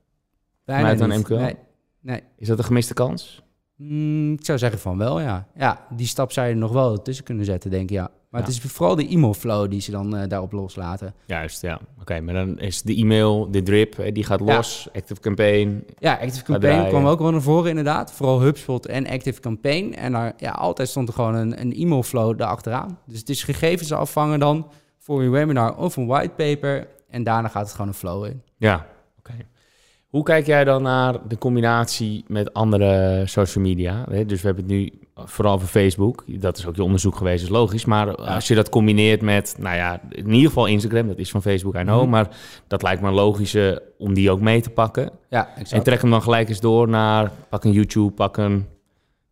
Bijna 0.64 0.80
Vanuit 0.80 1.00
een 1.00 1.08
niet. 1.08 1.28
MQL? 1.28 1.34
Nee. 1.34 1.56
nee. 2.00 2.22
Is 2.36 2.48
dat 2.48 2.58
een 2.58 2.64
gemiste 2.64 2.94
kans? 2.94 3.42
Mm, 3.76 4.32
ik 4.32 4.44
zou 4.44 4.59
zeggen 4.59 4.79
van 4.81 4.99
wel, 4.99 5.21
ja. 5.21 5.47
Ja, 5.56 5.87
die 5.91 6.06
stap 6.06 6.32
zou 6.32 6.49
je 6.49 6.55
nog 6.55 6.73
wel 6.73 7.03
tussen 7.03 7.25
kunnen 7.25 7.44
zetten, 7.44 7.71
denk 7.71 7.82
ik, 7.82 7.91
ja. 7.91 8.11
Maar 8.31 8.43
Ja. 8.43 8.49
het 8.49 8.56
is 8.65 8.73
vooral 8.73 8.94
de 8.97 9.09
e-mail-flow 9.09 9.71
die 9.71 9.81
ze 9.81 9.91
dan 9.91 10.17
eh, 10.17 10.29
daarop 10.29 10.53
loslaten. 10.53 11.15
Juist, 11.26 11.61
ja. 11.62 11.81
Oké, 12.00 12.21
maar 12.21 12.35
dan 12.35 12.59
is 12.59 12.82
de 12.82 12.94
e-mail, 12.94 13.50
de 13.50 13.62
drip, 13.62 14.15
die 14.15 14.25
gaat 14.25 14.38
Ja. 14.44 14.44
los. 14.56 14.88
Active 14.93 15.21
Campaign. 15.21 15.85
Ja, 15.99 16.12
Active 16.12 16.45
Campaign 16.45 16.88
kwam 16.88 17.07
ook 17.07 17.19
wel 17.19 17.31
naar 17.31 17.43
voren 17.43 17.69
inderdaad. 17.69 18.12
Vooral 18.12 18.40
HubSpot 18.40 18.87
en 18.87 19.07
Active 19.07 19.40
Campaign. 19.40 19.93
En 19.95 20.12
daar, 20.12 20.33
ja, 20.37 20.50
altijd 20.50 20.88
stond 20.88 21.09
er 21.09 21.14
gewoon 21.14 21.35
een, 21.35 21.61
een 21.61 21.73
e-mailflow 21.73 22.38
daarachteraan. 22.38 22.99
Dus 23.07 23.19
het 23.19 23.28
is 23.28 23.43
gegevens 23.43 23.93
afvangen 23.93 24.38
dan 24.38 24.71
voor 24.99 25.23
je 25.23 25.28
webinar 25.28 25.76
of 25.76 25.97
een 25.97 26.07
whitepaper. 26.07 26.88
En 27.09 27.23
daarna 27.23 27.49
gaat 27.49 27.62
het 27.62 27.73
gewoon 27.73 27.88
een 27.88 27.95
flow 27.95 28.25
in. 28.25 28.43
Ja, 28.57 28.87
oké. 29.19 29.33
Hoe 30.14 30.23
kijk 30.23 30.47
jij 30.47 30.64
dan 30.64 30.83
naar 30.83 31.28
de 31.28 31.38
combinatie 31.38 32.25
met 32.26 32.52
andere 32.52 33.23
social 33.26 33.64
media? 33.64 34.04
Dus 34.26 34.40
we 34.40 34.47
hebben 34.47 34.64
het 34.64 34.73
nu 34.73 34.92
vooral 35.14 35.54
over 35.54 35.68
Facebook. 35.68 36.25
Dat 36.26 36.59
is 36.59 36.66
ook 36.66 36.76
je 36.76 36.83
onderzoek 36.83 37.16
geweest, 37.16 37.42
is 37.42 37.49
logisch. 37.49 37.85
Maar 37.85 38.14
als 38.16 38.49
je 38.49 38.54
dat 38.54 38.68
combineert 38.68 39.21
met, 39.23 39.56
nou 39.59 39.76
ja, 39.76 40.00
in 40.11 40.30
ieder 40.33 40.49
geval 40.49 40.66
Instagram, 40.66 41.06
dat 41.06 41.18
is 41.18 41.30
van 41.30 41.42
Facebook, 41.42 41.75
I 41.75 41.83
know. 41.83 42.00
Mhm. 42.00 42.11
Maar 42.11 42.28
dat 42.66 42.83
lijkt 42.83 43.02
me 43.02 43.09
een 43.09 43.14
logische 43.14 43.83
om 43.99 44.14
die 44.14 44.30
ook 44.30 44.40
mee 44.40 44.61
te 44.61 44.71
pakken. 44.71 45.11
Ja, 45.28 45.49
En 45.54 45.61
exact. 45.61 45.85
trek 45.85 46.00
hem 46.00 46.11
dan 46.11 46.23
gelijk 46.23 46.49
eens 46.49 46.61
door 46.61 46.88
naar, 46.88 47.30
pak 47.49 47.64
een 47.64 47.73
YouTube, 47.73 48.11
pak 48.11 48.37
een 48.37 48.66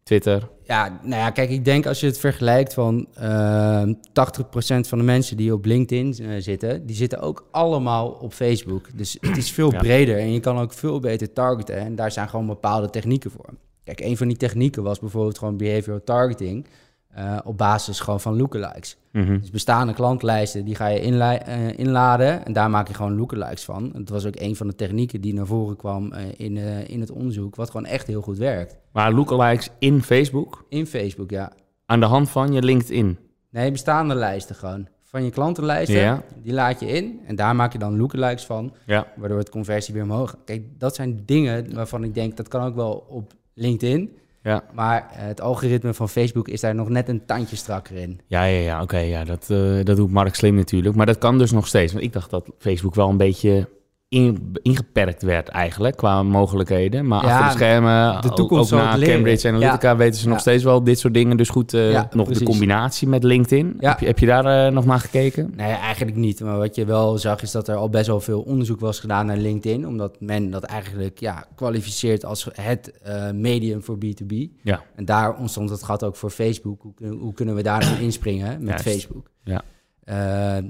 Twitter. 0.03 0.49
Ja, 0.73 0.99
nou 1.03 1.21
ja, 1.21 1.31
kijk, 1.31 1.51
ik 1.51 1.65
denk 1.65 1.87
als 1.87 2.01
je 2.01 2.07
het 2.07 2.19
vergelijkt 2.19 2.75
van 2.75 3.07
eh 3.15 3.83
80% 3.83 4.89
van 4.89 4.99
de 4.99 5.05
mensen 5.05 5.37
die 5.37 5.53
op 5.53 5.65
LinkedIn 5.65 6.15
eh, 6.19 6.29
zitten, 6.39 6.87
die 6.87 6.97
zitten 6.97 7.21
ook 7.21 7.47
allemaal 7.51 8.09
op 8.11 8.33
Facebook. 8.33 8.89
Dus 8.95 9.17
het 9.21 9.37
is 9.37 9.51
veel 9.51 9.73
Ja. 9.73 9.79
breder 9.79 10.19
en 10.19 10.33
je 10.33 10.41
kan 10.41 10.59
ook 10.59 10.73
veel 10.73 11.01
beter 11.01 11.33
targeten. 11.33 11.77
En 11.77 11.95
daar 11.95 12.13
zijn 12.13 12.29
gewoon 12.29 12.47
bepaalde 12.47 12.91
technieken 12.91 13.31
voor. 13.31 13.49
Kijk, 13.85 14.01
een 14.01 14.17
van 14.17 14.29
die 14.29 14.37
technieken 14.37 14.83
was 14.83 14.99
bijvoorbeeld 14.99 15.39
gewoon 15.39 15.57
behavioral 15.57 16.05
targeting 16.05 16.67
eh, 17.13 17.39
op 17.45 17.59
basis 17.59 18.01
gewoon 18.01 18.21
van 18.21 18.37
lookalikes. 18.37 18.97
Mhm. 19.13 19.39
Dus 19.41 19.51
bestaande 19.51 19.93
klantlijsten, 19.93 20.65
die 20.65 20.75
ga 20.75 20.87
je 20.87 20.99
eh, 21.01 21.79
inladen 21.79 22.45
en 22.45 22.53
daar 22.53 22.71
maak 22.71 22.89
je 22.89 22.95
gewoon 22.95 23.17
lookalikes 23.17 23.65
van. 23.65 23.91
Dat 23.95 24.09
was 24.09 24.27
ook 24.27 24.41
een 24.41 24.57
van 24.57 24.67
de 24.67 24.75
technieken 24.75 25.21
die 25.21 25.35
naar 25.35 25.47
voren 25.47 25.77
kwam 25.77 26.13
eh, 26.13 26.25
in, 26.37 26.57
in 26.89 27.01
het 27.01 27.11
onderzoek, 27.11 27.55
wat 27.57 27.71
gewoon 27.71 27.87
echt 27.87 28.07
heel 28.07 28.23
goed 28.23 28.39
werkt. 28.39 28.77
Maar 28.93 29.13
lookalikes 29.13 29.69
in 29.79 30.03
Facebook, 30.03 30.65
In 30.69 30.87
Facebook, 30.87 31.31
ja. 31.31 31.53
aan 31.87 32.01
de 32.01 32.07
hand 32.07 32.31
van 32.31 32.53
je 32.53 32.63
LinkedIn. 32.63 33.19
Nee, 33.51 33.71
bestaande 33.71 34.15
lijsten 34.15 34.55
gewoon. 34.55 34.89
Van 35.03 35.25
je 35.25 35.31
klantenlijsten, 35.31 35.97
Ja. 36.01 36.23
die 36.43 36.53
laat 36.53 36.81
je 36.81 36.87
in. 36.87 37.21
En 37.27 37.37
daar 37.37 37.57
maak 37.57 37.73
je 37.73 37.79
dan 37.79 37.97
lookalikes 37.97 38.45
van, 38.45 38.73
Ja. 38.87 39.07
waardoor 39.17 39.39
het 39.39 39.51
conversie 39.51 39.95
weer 39.95 40.03
omhoog 40.03 40.31
gaat. 40.31 40.41
Kijk, 40.45 40.63
dat 40.79 40.95
zijn 40.95 41.23
dingen 41.27 41.75
waarvan 41.75 42.05
ik 42.05 42.15
denk, 42.15 42.37
dat 42.37 42.49
kan 42.49 42.65
ook 42.67 42.75
wel 42.75 43.07
op 43.09 43.33
LinkedIn. 43.55 44.17
Ja, 44.43 44.65
Maar 44.73 45.11
eh, 45.11 45.27
het 45.27 45.41
algoritme 45.41 45.95
van 45.95 46.09
Facebook 46.09 46.49
is 46.49 46.61
daar 46.61 46.75
nog 46.75 46.89
net 46.89 47.09
een 47.09 47.25
tandje 47.27 47.57
strakker 47.57 47.97
in. 47.97 48.21
ja, 48.27 48.45
ja, 48.45 48.61
ja 48.61 48.83
oké. 48.83 48.99
ja, 48.99 49.25
dat, 49.25 49.51
eh, 49.51 49.85
dat 49.85 49.97
doet 49.97 50.11
Mark 50.11 50.35
slim 50.35 50.55
natuurlijk. 50.55 50.97
Maar 50.97 51.07
dat 51.07 51.19
kan 51.19 51.39
dus 51.39 51.51
nog 51.51 51.67
steeds. 51.67 51.93
Want 51.93 52.05
ik 52.05 52.13
dacht 52.13 52.31
dat 52.31 52.49
Facebook 52.59 52.95
wel 52.95 53.09
een 53.09 53.17
beetje 53.17 53.69
in- 54.13 54.53
ingeperkt 54.63 55.23
werd 55.23 55.49
eigenlijk 55.49 55.97
qua 55.97 56.23
mogelijkheden. 56.23 57.07
Maar 57.07 57.25
Ja, 57.27 57.31
achter 57.39 57.47
de 57.47 57.65
schermen, 57.65 58.23
de 58.23 58.29
toekomst 58.31 58.73
ook, 58.73 58.81
na. 58.81 58.99
Cambridge 58.99 59.49
Analytica 59.49 59.97
weten 59.97 60.21
ze 60.21 60.27
nog 60.27 60.35
Ja. 60.35 60.41
steeds 60.41 60.65
wel 60.65 60.85
dit 60.85 60.99
soort 60.99 61.15
dingen. 61.15 61.37
Dus 61.37 61.49
goed, 61.49 61.71
Ja, 61.71 62.09
nog 62.13 62.29
de 62.29 62.45
combinatie 62.45 63.09
met 63.09 63.25
LinkedIn. 63.25 63.77
Heb, 63.79 63.99
je, 63.99 64.07
heb 64.07 64.19
je 64.19 64.27
daar 64.27 64.67
eh, 64.67 64.73
nog 64.73 64.85
naar 64.85 65.01
gekeken? 65.01 65.53
Nee, 65.57 65.73
eigenlijk 65.73 66.17
niet. 66.17 66.41
Maar 66.41 66.59
wat 66.59 66.75
je 66.75 66.85
wel 66.85 67.19
zag 67.19 67.43
is 67.43 67.51
dat 67.51 67.69
er 67.69 67.75
al 67.77 67.89
best 67.91 68.07
wel 68.07 68.21
veel 68.21 68.41
onderzoek 68.41 68.81
was 68.81 69.01
gedaan 69.01 69.27
naar 69.27 69.37
LinkedIn. 69.37 69.87
Omdat 69.87 70.17
men 70.21 70.51
dat 70.51 70.63
eigenlijk 70.63 71.19
ja, 71.21 71.45
kwalificeert 71.55 72.25
als 72.25 72.49
het 72.53 72.93
eh, 73.03 73.31
medium 73.31 73.83
voor 73.83 73.97
B2B. 73.97 74.35
Ja. 74.63 74.83
En 74.95 75.05
daar 75.05 75.37
ontstond 75.37 75.71
het 75.71 75.83
gat 75.83 76.05
ook 76.05 76.17
voor 76.17 76.31
Facebook. 76.31 76.83
Hoe, 76.83 77.09
hoe 77.19 77.35
kunnen 77.35 77.55
we 77.55 77.63
daar 77.63 77.81
nou 77.81 78.01
inspringen 78.01 78.59
met 78.65 78.69
Juist. 78.69 78.85
Facebook? 78.85 79.31
Ja. 79.45 79.63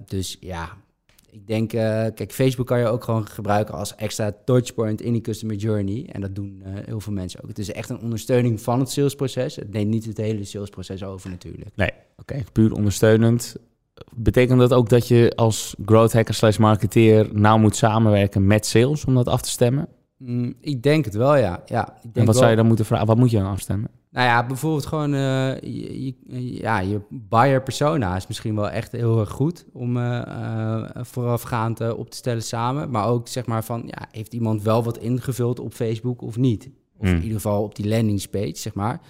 Dus 0.07 0.37
ja, 0.41 0.69
ik 1.33 1.47
denk... 1.47 1.73
eh, 1.73 1.81
kijk, 2.15 2.33
Facebook 2.33 2.67
kan 2.67 2.79
je 2.79 2.87
ook 2.87 3.05
gewoon 3.05 3.27
gebruiken 3.27 3.75
als 3.75 3.95
extra 3.95 4.33
touchpoint 4.45 5.01
in 5.01 5.13
die 5.13 5.21
customer 5.23 5.57
journey. 5.57 6.09
En 6.13 6.21
dat 6.21 6.35
doen 6.35 6.63
eh, 6.65 6.73
heel 6.85 7.01
veel 7.01 7.13
mensen 7.13 7.43
ook. 7.43 7.49
Het 7.49 7.59
is 7.59 7.73
echt 7.73 7.91
een 7.91 8.01
ondersteuning 8.01 8.61
van 8.61 8.79
het 8.79 8.91
salesproces. 8.91 9.57
Het 9.57 9.73
neemt 9.73 9.91
niet 9.91 10.05
het 10.05 10.17
hele 10.17 10.45
salesproces 10.45 11.05
over 11.05 11.31
natuurlijk. 11.31 11.77
Nee, 11.77 11.91
oké. 12.17 12.43
Puur 12.53 12.73
ondersteunend. 12.73 13.57
Betekent 14.15 14.59
dat 14.59 14.73
ook 14.73 14.89
dat 14.89 15.09
je 15.09 15.33
als 15.37 15.75
growth 15.85 16.13
hacker 16.13 16.35
slash 16.35 16.57
marketeer 16.59 17.29
nou 17.33 17.61
moet 17.61 17.77
samenwerken 17.77 18.47
met 18.47 18.67
sales 18.67 19.05
om 19.05 19.15
dat 19.15 19.27
af 19.29 19.43
te 19.43 19.51
stemmen? 19.51 19.89
Mm, 20.17 20.55
ik 20.61 20.83
denk 20.83 21.05
het 21.05 21.15
wel, 21.15 21.37
ja. 21.37 21.63
ja 21.67 21.89
ik 21.97 22.03
denk 22.03 22.17
En 22.17 22.25
wat 22.25 22.25
wel- 22.25 22.35
zou 22.35 22.51
je 22.51 22.57
dan 22.57 22.67
moeten 22.67 22.85
vragen? 22.85 23.07
Wat 23.07 23.17
moet 23.17 23.31
je 23.31 23.37
dan 23.39 23.47
afstemmen? 23.47 23.91
Nou 24.13 24.27
ja, 24.27 24.47
bijvoorbeeld 24.47 24.87
gewoon 24.87 25.15
eh, 25.15 25.61
je, 25.61 26.05
je- 26.05 26.55
ja, 26.63 26.79
je 26.79 27.01
buyer 27.11 27.63
persona 27.63 28.17
is 28.17 28.27
misschien 28.27 28.55
wel 28.55 28.71
echt 28.71 28.93
heel 28.93 29.21
erg 29.21 29.31
goed 29.31 29.65
om 29.73 29.97
eh, 29.97 30.19
eh, 30.23 30.89
voorafgaand 31.05 31.93
op 31.95 32.11
te 32.11 32.17
stellen 32.17 32.43
samen. 32.43 32.91
Maar 32.91 33.07
ook 33.07 33.29
zeg 33.29 33.47
maar 33.47 33.65
van, 33.65 33.83
ja, 33.87 34.07
heeft 34.11 34.35
iemand 34.35 34.63
wel 34.63 34.83
wat 34.85 34.99
ingevuld 34.99 35.61
op 35.61 35.73
Facebook 35.73 36.23
of 36.23 36.37
niet? 36.37 36.71
Of 36.99 37.07
Hmm. 37.09 37.17
in 37.17 37.23
ieder 37.23 37.37
geval 37.41 37.63
op 37.63 37.75
die 37.75 37.89
landingspage, 37.89 38.57
zeg 38.57 38.75
maar. 38.75 39.01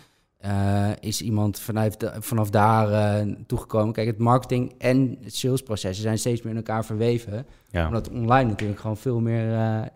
Is 1.01 1.23
iemand 1.23 1.61
vanaf, 1.61 1.97
da- 1.97 2.21
vanaf 2.21 2.51
daar 2.51 3.25
toegekomen? 3.47 3.93
Kijk, 3.93 4.07
het 4.07 4.19
marketing 4.19 4.75
en 4.79 5.19
het 5.23 5.35
salesprocessen 5.37 6.03
zijn 6.03 6.19
steeds 6.19 6.43
meer 6.43 6.51
in 6.53 6.57
elkaar 6.59 6.85
verweven. 6.85 7.47
Ja, 7.71 7.87
Omdat 7.87 8.11
online 8.11 8.49
natuurlijk 8.49 8.81
gewoon 8.81 8.97
veel 8.97 9.21
meer 9.21 9.47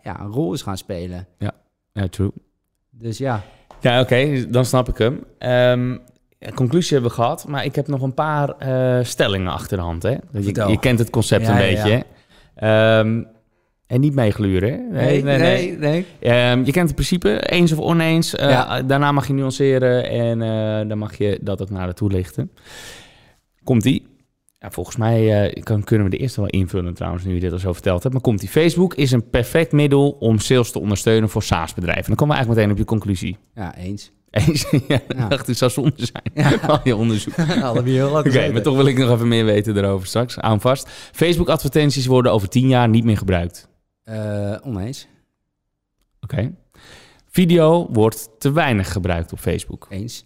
ja, 0.03 0.19
een 0.19 0.31
rol 0.31 0.53
is 0.53 0.61
gaan 0.61 0.77
spelen. 0.77 1.27
ja 1.91 2.07
true. 2.09 2.31
Dus 2.89 3.17
ja, 3.17 3.43
Ja, 3.81 4.01
oké, 4.01 4.45
dan 4.49 4.65
snap 4.65 4.89
ik 4.89 4.97
hem. 4.97 5.23
Ehm, 5.37 5.97
conclusie 6.55 6.93
hebben 6.93 7.09
we 7.09 7.15
gehad, 7.21 7.47
maar 7.47 7.65
ik 7.65 7.75
heb 7.75 7.87
nog 7.87 8.01
een 8.01 8.13
paar 8.13 8.49
eh, 8.49 9.03
stellingen 9.05 9.51
achter 9.51 9.77
de 9.77 9.83
hand. 9.83 10.03
Hè? 10.03 10.09
Je, 10.31 10.65
je 10.67 10.77
kent 10.79 10.99
het 10.99 11.09
concept 11.09 11.45
Ja, 11.45 11.51
een 11.51 11.57
beetje. 11.57 12.03
hè? 12.55 12.99
Ehm, 12.99 13.23
en 13.87 13.99
niet 13.99 14.13
meegluren, 14.15 14.69
hè? 14.71 14.77
nee, 14.77 15.23
nee, 15.23 15.77
nee. 15.77 16.05
Ehm, 16.19 16.63
je 16.63 16.71
kent 16.71 16.85
het 16.85 16.95
principe, 16.95 17.49
eens 17.49 17.71
of 17.71 17.79
oneens. 17.79 18.35
Eh, 18.35 18.49
Ja. 18.49 18.81
Daarna 18.81 19.11
mag 19.11 19.27
je 19.27 19.33
nuanceren 19.33 20.09
en 20.09 20.41
eh, 20.41 20.87
dan 20.89 20.97
mag 20.97 21.17
je 21.17 21.39
dat 21.41 21.61
ook 21.61 21.69
naar 21.69 21.87
de 21.87 21.93
toelichten. 21.93 22.51
Komt-ie? 23.63 24.07
Ja, 24.67 24.73
volgens 24.73 24.95
mij 24.95 25.49
eh, 25.49 25.63
kan, 25.63 25.83
kunnen 25.83 26.05
we 26.09 26.11
de 26.11 26.21
eerste 26.21 26.41
wel 26.41 26.49
invullen 26.49 26.93
trouwens, 26.93 27.23
nu 27.23 27.33
je 27.33 27.39
dit 27.39 27.51
al 27.51 27.59
zo 27.59 27.73
verteld 27.73 28.01
hebt. 28.01 28.13
Maar 28.13 28.23
komt-ie? 28.23 28.49
Facebook 28.49 28.93
is 28.93 29.11
een 29.11 29.29
perfect 29.29 29.71
middel 29.71 30.09
om 30.09 30.39
sales 30.39 30.71
te 30.71 30.79
ondersteunen 30.79 31.29
voor 31.29 31.43
SaaS-bedrijven. 31.43 32.05
Dan 32.05 32.15
komen 32.15 32.35
we 32.35 32.41
eigenlijk 32.41 32.59
meteen 32.59 32.71
op 32.71 32.77
je 32.77 32.97
conclusie. 32.97 33.37
Ja, 33.55 33.75
eens. 33.75 34.11
Eens? 34.29 34.69
ja, 34.87 34.99
Ja. 35.07 35.27
dacht, 35.27 35.47
het 35.47 35.57
zou 35.57 35.71
zonde 35.71 35.93
zijn. 35.95 36.59
Al 36.69 36.79
je 36.83 36.95
onderzoek. 36.95 37.33
Heel 37.83 38.17
Oké, 38.17 38.51
maar 38.51 38.61
toch 38.61 38.75
wil 38.75 38.85
ik 38.85 38.97
nog 38.97 39.11
even 39.11 39.27
meer 39.27 39.45
weten 39.45 39.77
erover 39.77 40.07
straks. 40.07 40.35
Hem 40.35 40.61
vast. 40.61 40.89
Facebook-advertenties 41.11 42.05
worden 42.05 42.31
over 42.31 42.49
10 42.49 42.67
jaar 42.67 42.89
niet 42.89 43.03
meer 43.03 43.17
gebruikt. 43.17 43.69
Eh, 44.03 44.55
oneens. 44.63 45.07
Oké. 46.21 46.53
Video 47.29 47.87
wordt 47.91 48.29
te 48.39 48.51
weinig 48.51 48.91
gebruikt 48.91 49.31
op 49.31 49.39
Facebook. 49.39 49.87
Eens. 49.89 50.25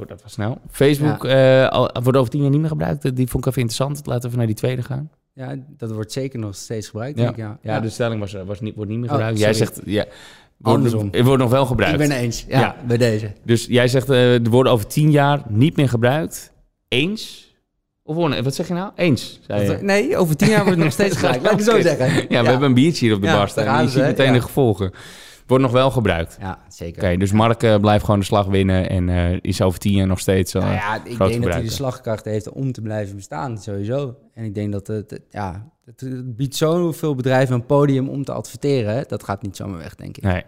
Oh, 0.00 0.08
dat 0.08 0.22
was 0.22 0.32
snel. 0.32 0.58
Facebook 0.70 1.24
eh, 1.24 1.68
al- 1.68 1.90
wordt 2.02 2.18
over 2.18 2.30
10 2.30 2.40
jaar 2.40 2.50
niet 2.50 2.60
meer 2.60 2.68
gebruikt. 2.68 3.16
Die 3.16 3.28
vond 3.28 3.44
ik 3.44 3.50
even 3.50 3.62
interessant. 3.62 4.06
Laten 4.06 4.20
we 4.20 4.26
even 4.26 4.38
naar 4.38 4.46
die 4.46 4.56
tweede 4.56 4.82
gaan. 4.82 5.10
Ja, 5.32 5.54
dat 5.76 5.90
wordt 5.90 6.12
zeker 6.12 6.38
nog 6.38 6.54
steeds 6.54 6.88
gebruikt, 6.88 7.18
Ja, 7.18 7.24
denk 7.24 7.36
ik. 7.36 7.42
Ja, 7.42 7.58
ja, 7.62 7.80
de 7.80 7.88
stelling 7.90 8.20
was, 8.20 8.36
was 8.46 8.60
niet, 8.60 8.74
wordt 8.74 8.90
niet 8.90 9.00
meer 9.00 9.08
Oh, 9.08 9.14
gebruikt. 9.14 9.38
jij 9.38 9.52
zegt, 9.54 9.80
ja, 9.84 10.04
Andersom. 10.62 11.08
het 11.10 11.24
wordt 11.24 11.42
nog 11.42 11.50
wel 11.50 11.66
gebruikt. 11.66 12.00
Ik 12.00 12.08
ben 12.08 12.16
eens. 12.18 12.44
Ja, 12.48 12.60
Ja. 12.60 12.76
bij 12.86 12.96
deze. 12.96 13.32
Dus 13.44 13.66
jij 13.66 13.88
zegt, 13.88 14.10
eh 14.10 14.34
er 14.44 14.50
worden 14.50 14.72
over 14.72 14.86
10 14.86 15.10
jaar 15.10 15.42
niet 15.48 15.76
meer 15.76 15.88
gebruikt. 15.88 16.52
Eens? 16.88 17.46
Of 18.02 18.16
one- 18.16 18.42
wat 18.42 18.54
zeg 18.54 18.68
je 18.68 18.74
nou? 18.74 18.90
Eens, 18.96 19.40
zei 19.46 19.70
je. 19.70 19.78
Nee, 19.82 20.16
over 20.16 20.36
tien 20.36 20.48
jaar 20.48 20.56
wordt 20.64 20.74
het 20.74 20.84
nog 20.84 20.92
steeds 20.92 21.14
gebruikt. 21.18 21.42
Laat 21.42 21.52
ik 21.52 21.58
het 21.58 21.68
zo 21.68 21.80
zeggen. 21.80 22.26
Ja, 22.28 22.42
we 22.42 22.48
hebben 22.48 22.68
een 22.68 22.74
biertje 22.74 23.04
hier 23.06 23.14
op 23.14 23.20
de 23.20 23.26
Ja, 23.26 23.36
bar 23.36 23.48
staan. 23.48 23.82
Je 23.82 23.88
ziet 23.90 24.02
meteen 24.02 24.26
Ja. 24.26 24.32
de 24.32 24.40
gevolgen. 24.40 24.92
Wordt 25.48 25.64
nog 25.64 25.72
wel 25.72 25.90
gebruikt. 25.90 26.36
Ja, 26.40 26.58
zeker. 26.68 27.02
Oké, 27.02 27.16
dus 27.16 27.32
Mark 27.32 27.62
eh, 27.62 27.76
blijft 27.76 28.04
gewoon 28.04 28.20
de 28.20 28.26
slag 28.26 28.46
winnen 28.46 28.88
en 28.88 29.08
eh, 29.08 29.38
is 29.40 29.62
over 29.62 29.78
tien 29.78 29.92
jaar 29.92 30.06
nog 30.06 30.20
steeds... 30.20 30.52
Nou 30.52 30.72
ja, 30.72 30.94
ik 31.04 31.18
denk 31.18 31.42
dat 31.42 31.52
hij 31.52 31.62
de 31.62 31.70
slagkracht 31.70 32.24
heeft 32.24 32.50
om 32.50 32.72
te 32.72 32.80
blijven 32.80 33.16
bestaan, 33.16 33.58
sowieso. 33.58 34.14
En 34.34 34.44
ik 34.44 34.54
denk 34.54 34.72
dat 34.72 34.86
het, 34.86 35.10
het- 35.10 35.22
ja, 35.30 35.70
het, 35.84 36.36
biedt 36.36 36.56
zoveel 36.56 37.14
bedrijven 37.14 37.54
een 37.54 37.66
podium 37.66 38.08
om 38.08 38.24
te 38.24 38.32
adverteren. 38.32 39.04
Dat 39.08 39.22
gaat 39.22 39.42
niet 39.42 39.56
zomaar 39.56 39.78
weg, 39.78 39.94
denk 39.94 40.16
ik. 40.16 40.22
Nee. 40.22 40.42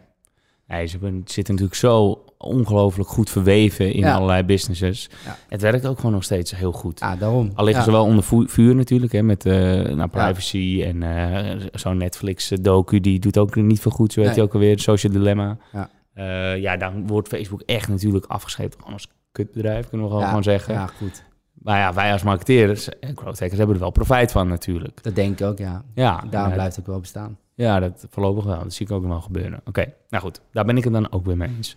nee 0.66 0.86
ze 0.86 0.98
zitten 1.24 1.54
natuurlijk 1.54 1.74
zo 1.74 2.24
ongelooflijk 2.42 3.08
goed 3.08 3.30
verweven 3.30 3.92
in 3.92 4.00
Ja. 4.00 4.14
allerlei 4.14 4.42
businesses. 4.42 5.08
Ja. 5.24 5.36
Het 5.48 5.60
werkt 5.60 5.86
ook 5.86 5.96
gewoon 5.96 6.12
nog 6.12 6.24
steeds 6.24 6.56
heel 6.56 6.72
goed. 6.72 6.98
Ja, 6.98 7.16
daarom. 7.16 7.50
Al 7.54 7.64
liggen 7.64 7.84
ja. 7.84 7.90
ze 7.90 7.96
wel 7.96 8.04
onder 8.04 8.24
vu- 8.24 8.48
vuur 8.48 8.74
natuurlijk, 8.74 9.12
hè, 9.12 9.22
met 9.22 9.46
eh 9.46 9.54
nou, 9.94 10.08
privacy 10.08 10.82
en 10.86 11.02
eh, 11.02 11.56
zo'n 11.72 11.96
Netflix-docu, 11.96 13.00
die 13.00 13.18
doet 13.18 13.38
ook 13.38 13.54
niet 13.54 13.80
veel 13.80 13.90
goed. 13.90 14.12
Zo 14.12 14.20
heet 14.20 14.28
Nee. 14.28 14.38
hij 14.38 14.46
ook 14.48 14.54
alweer, 14.54 14.78
Social 14.78 15.12
Dilemma. 15.12 15.56
Ja. 15.72 15.90
Eh, 16.14 16.56
ja, 16.60 16.76
dan 16.76 17.06
wordt 17.06 17.28
Facebook 17.28 17.60
echt 17.66 17.88
natuurlijk 17.88 18.24
afgescheept 18.26 18.76
als 18.92 19.08
kutbedrijf, 19.32 19.88
kunnen 19.88 20.08
we 20.10 20.24
gewoon, 20.24 20.42
zeggen. 20.42 20.74
Ja, 20.74 20.86
goed. 20.86 21.22
Maar 21.52 21.78
ja, 21.78 21.92
wij 21.94 22.12
als 22.12 22.22
marketeers 22.22 22.88
en 22.88 23.16
growth 23.16 23.38
hackers 23.38 23.58
hebben 23.58 23.74
er 23.76 23.82
wel 23.82 23.90
profijt 23.90 24.32
van 24.32 24.48
natuurlijk. 24.48 25.02
Dat 25.02 25.14
denk 25.14 25.40
ik 25.40 25.46
ook, 25.46 25.58
ja. 25.58 25.82
Ja, 25.94 26.24
Daarom 26.30 26.50
eh, 26.50 26.56
blijft 26.56 26.76
het 26.76 26.84
ook 26.84 26.90
wel 26.90 27.00
bestaan. 27.00 27.38
Ja, 27.60 27.80
dat 27.80 28.06
voorlopig 28.10 28.44
wel. 28.44 28.58
Dat 28.62 28.72
zie 28.72 28.86
ik 28.86 28.92
ook 28.92 29.06
wel 29.06 29.20
gebeuren. 29.20 29.60
Oké, 29.64 29.92
nou 30.08 30.22
goed. 30.24 30.40
Daar 30.52 30.64
ben 30.64 30.76
ik 30.76 30.84
het 30.84 30.92
dan 30.92 31.12
ook 31.12 31.26
weer 31.26 31.36
mee 31.36 31.48
eens. 31.56 31.76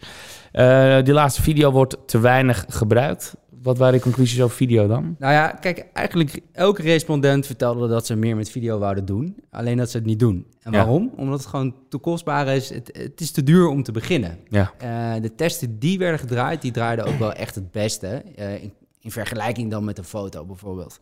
Eh, 0.52 1.04
die 1.04 1.14
laatste 1.14 1.42
video 1.42 1.72
wordt 1.72 1.98
te 2.06 2.20
weinig 2.20 2.66
gebruikt. 2.68 3.36
Wat 3.62 3.78
waren 3.78 3.94
de 3.94 4.00
conclusies 4.00 4.42
over 4.42 4.56
video 4.56 4.88
dan? 4.88 5.16
Nou 5.20 5.34
ja, 5.34 5.48
kijk, 5.48 5.86
eigenlijk 5.94 6.40
elke 6.52 6.82
respondent 6.82 7.46
vertelde 7.46 7.88
dat 7.88 8.06
ze 8.06 8.16
meer 8.16 8.36
met 8.36 8.50
video 8.50 8.80
wouden 8.80 9.06
doen. 9.06 9.36
Alleen 9.52 9.78
dat 9.78 9.90
ze 9.90 9.98
het 9.98 10.06
niet 10.06 10.20
doen. 10.20 10.48
En 10.62 10.72
Ja. 10.72 10.78
waarom? 10.78 11.12
Omdat 11.16 11.38
het 11.40 11.48
gewoon 11.48 11.76
te 11.90 11.98
kostbaar 11.98 12.48
is. 12.48 12.70
Het, 12.70 12.90
het 13.02 13.22
is 13.22 13.32
te 13.32 13.44
duur 13.44 13.68
om 13.68 13.84
te 13.84 13.92
beginnen. 13.92 14.38
Ja. 14.50 14.72
Eh, 14.78 15.22
de 15.22 15.36
testen 15.36 15.80
die 15.80 15.98
werden 15.98 16.20
gedraaid, 16.20 16.62
die 16.62 16.72
draaiden 16.72 17.06
ook 17.06 17.20
wel 17.20 17.34
echt 17.34 17.56
het 17.56 17.72
beste. 17.72 18.08
eh, 18.36 18.64
in, 18.64 18.74
in 19.04 19.12
vergelijking 19.12 19.72
dan 19.72 19.84
met 19.84 19.98
een 19.98 20.04
foto 20.04 20.46
bijvoorbeeld. 20.46 21.00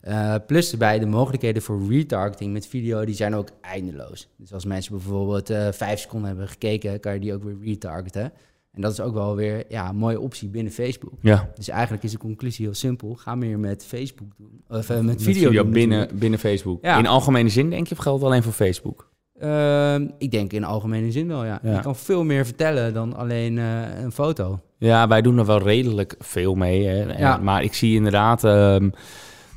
Eh, 0.00 0.34
plus 0.46 0.72
erbij 0.72 0.98
de 0.98 1.06
mogelijkheden 1.06 1.62
voor 1.62 1.88
retargeting 1.88 2.52
met 2.52 2.66
video, 2.66 3.04
die 3.04 3.14
zijn 3.14 3.34
ook 3.34 3.48
eindeloos. 3.60 4.28
Dus 4.36 4.52
als 4.52 4.64
mensen 4.64 4.92
bijvoorbeeld 4.92 5.50
eh, 5.50 5.68
vijf 5.72 6.00
seconden 6.00 6.28
hebben 6.28 6.48
gekeken, 6.48 7.00
kan 7.00 7.12
je 7.12 7.20
die 7.20 7.34
ook 7.34 7.42
weer 7.42 7.56
retargeten. 7.64 8.32
En 8.72 8.80
dat 8.80 8.92
is 8.92 9.00
ook 9.00 9.14
wel 9.14 9.36
weer 9.36 9.64
ja, 9.68 9.88
een 9.88 9.96
mooie 9.96 10.20
optie 10.20 10.48
binnen 10.48 10.72
Facebook. 10.72 11.18
Ja, 11.20 11.50
Dus 11.54 11.68
eigenlijk 11.68 12.02
is 12.02 12.10
de 12.10 12.18
conclusie 12.18 12.64
heel 12.64 12.74
simpel. 12.74 13.14
Ga 13.14 13.34
meer 13.34 13.58
met 13.58 13.84
Facebook 13.84 14.28
doen. 14.36 14.62
Of 14.68 14.90
eh, 14.90 14.96
met, 14.96 15.04
met 15.04 15.22
video, 15.22 15.48
video, 15.48 15.62
doen 15.62 15.72
binnen, 15.72 15.96
natuurlijk. 15.98 16.20
binnen 16.20 16.38
Facebook. 16.38 16.84
Ja. 16.84 16.98
In 16.98 17.06
algemene 17.06 17.48
zin 17.48 17.70
denk 17.70 17.86
je 17.86 17.94
of 17.94 18.00
geldt 18.00 18.20
het 18.20 18.30
alleen 18.30 18.42
voor 18.42 18.52
Facebook? 18.52 19.09
Ehm, 19.40 20.06
ik 20.18 20.30
denk 20.30 20.52
in 20.52 20.64
algemene 20.64 21.10
zin 21.12 21.28
wel, 21.28 21.44
ja. 21.44 21.58
Ja. 21.62 21.74
Je 21.74 21.80
kan 21.80 21.96
veel 21.96 22.24
meer 22.24 22.44
vertellen 22.44 22.94
dan 22.94 23.16
alleen 23.16 23.58
eh, 23.58 23.64
een 24.02 24.12
foto. 24.12 24.60
Ja, 24.78 25.08
wij 25.08 25.22
doen 25.22 25.38
er 25.38 25.46
wel 25.46 25.62
redelijk 25.62 26.14
veel 26.18 26.54
mee. 26.54 26.86
Hè. 26.86 27.02
En- 27.02 27.18
Ja. 27.18 27.36
Maar 27.36 27.62
ik 27.62 27.74
zie 27.74 27.94
inderdaad 27.94 28.44
ehm, 28.44 28.90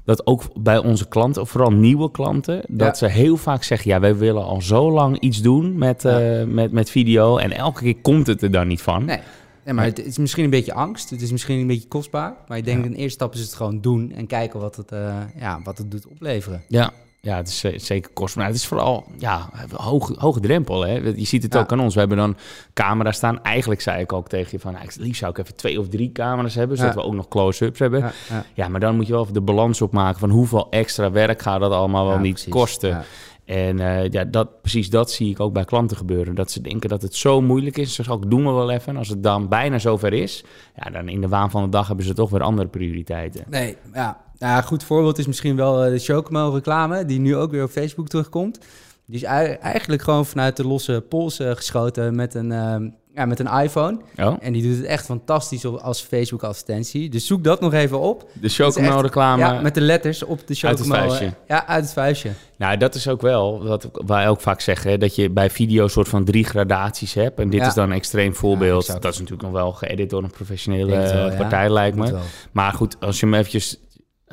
dat 0.05 0.27
ook 0.27 0.41
bij 0.63 0.77
onze 0.77 1.07
klanten, 1.07 1.41
of 1.41 1.49
vooral 1.49 1.71
nieuwe 1.71 2.11
klanten, 2.11 2.61
dat 2.67 2.87
Ja. 2.99 3.07
ze 3.07 3.13
heel 3.13 3.37
vaak 3.37 3.63
zeggen: 3.63 3.91
ja, 3.91 3.99
wij 3.99 4.15
willen 4.17 4.43
al 4.43 4.61
zo 4.61 4.91
lang 4.91 5.19
iets 5.19 5.41
doen 5.41 5.77
met, 5.77 6.01
Ja. 6.01 6.19
eh, 6.39 6.45
met, 6.45 6.71
met 6.71 6.89
video. 6.89 7.37
En 7.37 7.51
elke 7.51 7.81
keer 7.81 7.95
komt 8.01 8.27
het 8.27 8.41
er 8.41 8.51
dan 8.51 8.67
niet 8.67 8.81
van. 8.81 9.05
Nee. 9.05 9.19
Nee, 9.65 9.73
maar 9.73 9.85
het 9.85 10.05
is 10.05 10.17
misschien 10.17 10.43
een 10.43 10.49
beetje 10.49 10.73
angst. 10.73 11.09
Het 11.09 11.21
is 11.21 11.31
misschien 11.31 11.59
een 11.59 11.67
beetje 11.67 11.87
kostbaar. 11.87 12.33
Maar 12.47 12.57
ik 12.57 12.65
denk 12.65 12.79
Ja. 12.79 12.85
in 12.85 12.91
de 12.91 12.97
eerste 12.97 13.13
stap 13.13 13.33
is 13.33 13.39
het 13.39 13.53
gewoon 13.53 13.81
doen 13.81 14.11
en 14.15 14.27
kijken 14.27 14.59
wat 14.59 14.75
het, 14.75 14.91
eh, 14.91 15.17
ja, 15.39 15.59
wat 15.63 15.77
het 15.77 15.91
doet 15.91 16.07
opleveren. 16.07 16.61
Ja, 16.67 16.91
ja 17.25 17.35
het 17.35 17.47
is 17.47 17.59
ze- 17.59 17.73
zeker 17.77 18.11
kost. 18.13 18.35
Maar 18.35 18.45
het 18.45 18.55
is 18.55 18.65
vooral 18.65 19.05
ja, 19.17 19.49
hoge, 19.75 20.15
hoge 20.17 20.39
drempel. 20.39 20.85
Hè? 20.85 20.91
Je 20.93 21.25
ziet 21.25 21.43
het 21.43 21.53
Ja. 21.53 21.59
ook 21.59 21.71
aan 21.71 21.79
ons. 21.79 21.93
We 21.93 21.99
hebben 21.99 22.17
dan 22.17 22.37
camera's 22.73 23.15
staan. 23.15 23.43
Eigenlijk 23.43 23.81
zei 23.81 24.01
ik 24.01 24.13
ook 24.13 24.27
tegen 24.29 24.47
je 24.51 24.59
van... 24.59 24.71
Nou, 24.73 24.85
het 24.85 24.97
liefst 24.99 25.19
zou 25.19 25.31
ik 25.31 25.37
even 25.37 25.55
twee 25.55 25.79
of 25.79 25.87
drie 25.87 26.11
camera's 26.11 26.55
hebben... 26.55 26.77
zodat 26.77 26.93
Ja. 26.93 26.99
we 27.01 27.05
ook 27.07 27.13
nog 27.13 27.27
close-ups 27.27 27.79
hebben. 27.79 27.99
Ja. 27.99 28.11
Ja, 28.29 28.45
ja. 28.53 28.67
maar 28.67 28.79
dan 28.79 28.95
moet 28.95 29.05
je 29.07 29.11
wel 29.13 29.21
even 29.21 29.33
de 29.33 29.41
balans 29.41 29.81
opmaken... 29.81 30.19
van 30.19 30.29
hoeveel 30.29 30.67
extra 30.69 31.11
werk 31.11 31.41
gaat 31.41 31.59
dat 31.59 31.71
allemaal 31.71 32.07
wel 32.07 32.19
niet 32.19 32.33
precies. 32.33 32.51
kosten. 32.53 33.03
En 33.45 33.79
eh, 33.79 34.09
ja, 34.09 34.23
dat, 34.23 34.61
precies 34.61 34.89
dat 34.89 35.11
zie 35.11 35.29
ik 35.29 35.39
ook 35.39 35.53
bij 35.53 35.65
klanten 35.65 35.97
gebeuren. 35.97 36.35
Dat 36.35 36.51
ze 36.51 36.61
denken 36.61 36.89
dat 36.89 37.01
het 37.01 37.15
zo 37.15 37.41
moeilijk 37.41 37.77
is. 37.77 37.93
Ze 37.95 38.11
ook 38.11 38.29
doen 38.29 38.45
we 38.45 38.51
wel 38.51 38.71
even. 38.71 38.87
En 38.93 38.97
als 38.97 39.09
het 39.09 39.23
dan 39.23 39.47
bijna 39.47 39.79
zover 39.79 40.13
is, 40.13 40.43
ja, 40.75 40.89
dan 40.91 41.09
in 41.09 41.21
de 41.21 41.27
waan 41.27 41.51
van 41.51 41.63
de 41.63 41.69
dag 41.69 41.87
hebben 41.87 42.05
ze 42.05 42.13
toch 42.13 42.29
weer 42.29 42.41
andere 42.41 42.67
prioriteiten. 42.67 43.43
Nee, 43.49 43.77
ja. 43.93 44.21
Nou, 44.43 44.57
een 44.57 44.63
goed 44.63 44.83
voorbeeld 44.83 45.17
is 45.17 45.27
misschien 45.27 45.55
wel 45.55 45.83
eh, 45.83 45.91
de 45.91 45.99
Chocomel 45.99 46.53
reclame, 46.53 47.05
die 47.05 47.19
nu 47.19 47.35
ook 47.35 47.51
weer 47.51 47.63
op 47.63 47.69
Facebook 47.69 48.07
terugkomt. 48.07 48.59
Die 49.05 49.15
is 49.15 49.23
ei- 49.23 49.53
eigenlijk 49.61 50.01
gewoon 50.01 50.25
vanuit 50.25 50.57
de 50.57 50.67
losse 50.67 51.03
pols 51.09 51.39
eh, 51.39 51.51
geschoten 51.51 52.15
met 52.15 52.33
een, 52.33 52.51
ehm, 52.51 52.89
ja, 53.15 53.25
met 53.25 53.39
een 53.39 53.47
iPhone. 53.63 53.97
Oh, 54.17 54.35
En 54.39 54.53
die 54.53 54.61
doet 54.63 54.75
het 54.77 54.85
echt 54.85 55.05
fantastisch 55.05 55.65
als 55.65 56.01
Facebook-advertentie. 56.01 57.09
Dus 57.09 57.25
zoek 57.27 57.43
dat 57.43 57.59
nog 57.61 57.73
even 57.73 57.99
op. 57.99 58.27
de 58.41 58.49
chocomel-reclame. 58.49 59.41
Ja, 59.41 59.61
met 59.61 59.73
de 59.75 59.81
letters 59.81 60.23
op 60.23 60.37
de 60.47 60.59
Uit 60.61 60.77
het 60.77 60.87
Chocomel. 60.87 60.97
vuistje. 61.07 61.25
eh, 61.25 61.31
Ja, 61.47 61.67
uit 61.67 61.83
het 61.83 61.93
vuistje. 61.93 62.31
Nou, 62.57 62.77
dat 62.77 62.95
is 62.95 63.07
ook 63.07 63.21
wel 63.21 63.63
wat 63.63 63.89
wij 64.05 64.27
ook 64.29 64.41
vaak 64.41 64.61
zeggen: 64.61 64.91
hè, 64.91 64.97
dat 64.97 65.15
je 65.15 65.29
bij 65.29 65.49
video 65.49 65.83
een 65.83 65.89
soort 65.89 66.07
van 66.09 66.23
drie 66.23 66.43
gradaties 66.43 67.13
hebt. 67.13 67.39
En 67.39 67.49
dit 67.49 67.59
Ja. 67.59 67.67
is 67.67 67.73
dan 67.73 67.89
een 67.89 67.95
extreem 67.95 68.35
voorbeeld. 68.35 68.87
dat 68.87 69.05
is 69.13 69.19
natuurlijk 69.19 69.41
nog 69.41 69.51
wel 69.51 69.71
geëdit 69.71 70.09
door 70.09 70.23
een 70.23 70.29
professionele 70.31 70.95
wel, 70.97 71.35
partij, 71.35 71.69
lijkt 71.69 71.97
me. 71.97 72.13
Maar 72.51 72.73
goed, 72.73 72.95
als 72.99 73.19
je 73.19 73.25
hem 73.25 73.35
eventjes, 73.35 73.77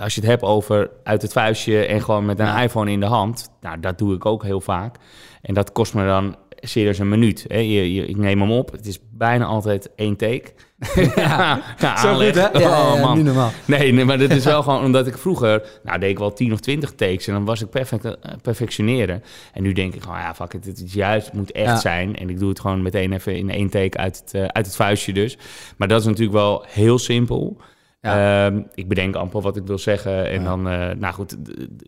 als 0.00 0.14
je 0.14 0.20
het 0.20 0.30
hebt 0.30 0.42
over 0.42 0.90
uit 1.04 1.22
het 1.22 1.32
vuistje 1.32 1.84
en 1.86 2.02
gewoon 2.02 2.24
met 2.24 2.38
een 2.38 2.56
iPhone 2.56 2.90
in 2.90 3.00
de 3.00 3.06
hand, 3.06 3.50
nou, 3.60 3.80
dat 3.80 3.98
doe 3.98 4.14
ik 4.14 4.26
ook 4.26 4.42
heel 4.42 4.60
vaak. 4.60 4.96
En 5.42 5.54
dat 5.54 5.72
kost 5.72 5.94
me 5.94 6.06
dan 6.06 6.36
serieus 6.60 6.98
een 6.98 7.08
minuut. 7.08 7.44
Hè. 7.48 7.56
Je, 7.56 7.94
je, 7.94 8.06
ik 8.06 8.16
neem 8.16 8.40
hem 8.40 8.52
op. 8.52 8.72
Het 8.72 8.86
is 8.86 8.98
bijna 9.10 9.44
altijd 9.44 9.90
één 9.96 10.16
take. 10.16 10.52
ja, 11.16 11.62
ja, 11.78 11.96
Zo 11.96 12.14
goed, 12.14 12.34
hè? 12.34 12.46
Oh, 12.46 12.60
ja, 12.60 12.94
ja, 12.94 13.00
man. 13.00 13.16
niet 13.16 13.24
normaal. 13.24 13.50
Nee, 13.64 13.92
nee, 13.92 14.04
maar 14.04 14.18
dat 14.18 14.30
is 14.30 14.44
wel 14.44 14.62
gewoon 14.66 14.84
omdat 14.84 15.06
ik 15.06 15.18
vroeger, 15.18 15.80
nou 15.82 15.98
deed 15.98 16.10
ik 16.10 16.18
wel 16.18 16.32
10 16.32 16.52
of 16.52 16.60
20 16.60 16.94
takes 16.94 17.26
en 17.26 17.32
dan 17.32 17.44
was 17.44 17.62
ik 17.62 17.70
perfect 17.70 18.04
eh, 18.04 18.12
perfectioneren. 18.42 19.22
En 19.52 19.62
nu 19.62 19.72
denk 19.72 19.94
ik 19.94 20.02
gewoon, 20.02 20.18
ja, 20.18 20.34
fuck 20.34 20.54
it, 20.54 20.64
het 20.64 20.82
is 20.82 20.92
juist, 20.92 21.26
het 21.26 21.34
moet 21.34 21.52
echt 21.52 21.80
zijn. 21.80 22.16
En 22.16 22.30
ik 22.30 22.38
doe 22.38 22.48
het 22.48 22.60
gewoon 22.60 22.82
meteen 22.82 23.12
even 23.12 23.36
in 23.36 23.50
één 23.50 23.70
take 23.70 23.98
uit 23.98 24.18
het, 24.24 24.34
eh, 24.34 24.44
uit 24.44 24.66
het 24.66 24.76
vuistje 24.76 25.12
dus. 25.12 25.38
Maar 25.76 25.88
dat 25.88 26.00
is 26.00 26.06
natuurlijk 26.06 26.32
wel 26.32 26.64
heel 26.68 26.98
simpel. 26.98 27.60
Ehm, 28.00 28.60
ik 28.74 28.88
bedenk 28.88 29.14
amper 29.14 29.40
wat 29.40 29.56
ik 29.56 29.66
wil 29.66 29.78
zeggen. 29.78 30.26
En 30.30 30.42
Ja. 30.42 30.48
dan, 30.48 30.68
eh, 30.68 30.90
nou 30.96 31.14
goed, 31.14 31.36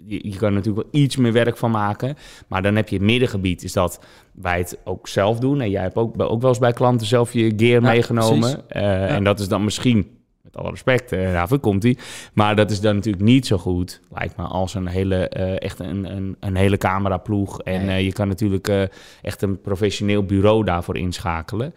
je, 0.06 0.28
je 0.30 0.36
kan 0.36 0.48
er 0.48 0.54
natuurlijk 0.54 0.90
wel 0.92 1.02
iets 1.02 1.16
meer 1.16 1.32
werk 1.32 1.56
van 1.56 1.70
maken. 1.70 2.16
Maar 2.48 2.62
dan 2.62 2.76
heb 2.76 2.88
je 2.88 2.96
het 2.96 3.04
middengebied, 3.04 3.62
is 3.64 3.72
dat 3.72 4.00
wij 4.32 4.58
het 4.58 4.78
ook 4.84 5.08
zelf 5.08 5.38
doen. 5.38 5.60
En 5.60 5.70
jij 5.70 5.82
hebt 5.82 5.96
ook, 5.96 6.22
ook 6.22 6.40
wel 6.40 6.50
eens 6.50 6.58
bij 6.58 6.72
klanten 6.72 7.06
zelf 7.06 7.32
je 7.32 7.52
gear 7.56 7.82
Ja, 7.82 7.88
meegenomen. 7.90 8.68
Eh, 8.68 9.14
En 9.14 9.24
dat 9.24 9.40
is 9.40 9.48
dan 9.48 9.64
misschien, 9.64 10.10
met 10.42 10.56
alle 10.56 10.70
respect, 10.70 11.12
uh, 11.12 11.32
daarvoor 11.32 11.58
komt 11.58 11.82
hij. 11.82 11.96
Maar 12.32 12.56
dat 12.56 12.70
is 12.70 12.80
dan 12.80 12.94
natuurlijk 12.94 13.24
niet 13.24 13.46
zo 13.46 13.58
goed, 13.58 14.00
lijkt 14.10 14.36
me, 14.36 14.42
als 14.42 14.74
een 14.74 14.86
hele, 14.86 15.28
echt 15.58 15.78
een, 15.78 16.16
een, 16.16 16.36
een 16.40 16.56
hele 16.56 16.76
cameraploeg. 16.76 17.60
En 17.60 18.04
je 18.04 18.12
kan 18.12 18.28
natuurlijk 18.28 18.88
echt 19.22 19.42
een 19.42 19.60
professioneel 19.60 20.24
bureau 20.24 20.64
daarvoor 20.64 20.96
inschakelen. 20.96 21.74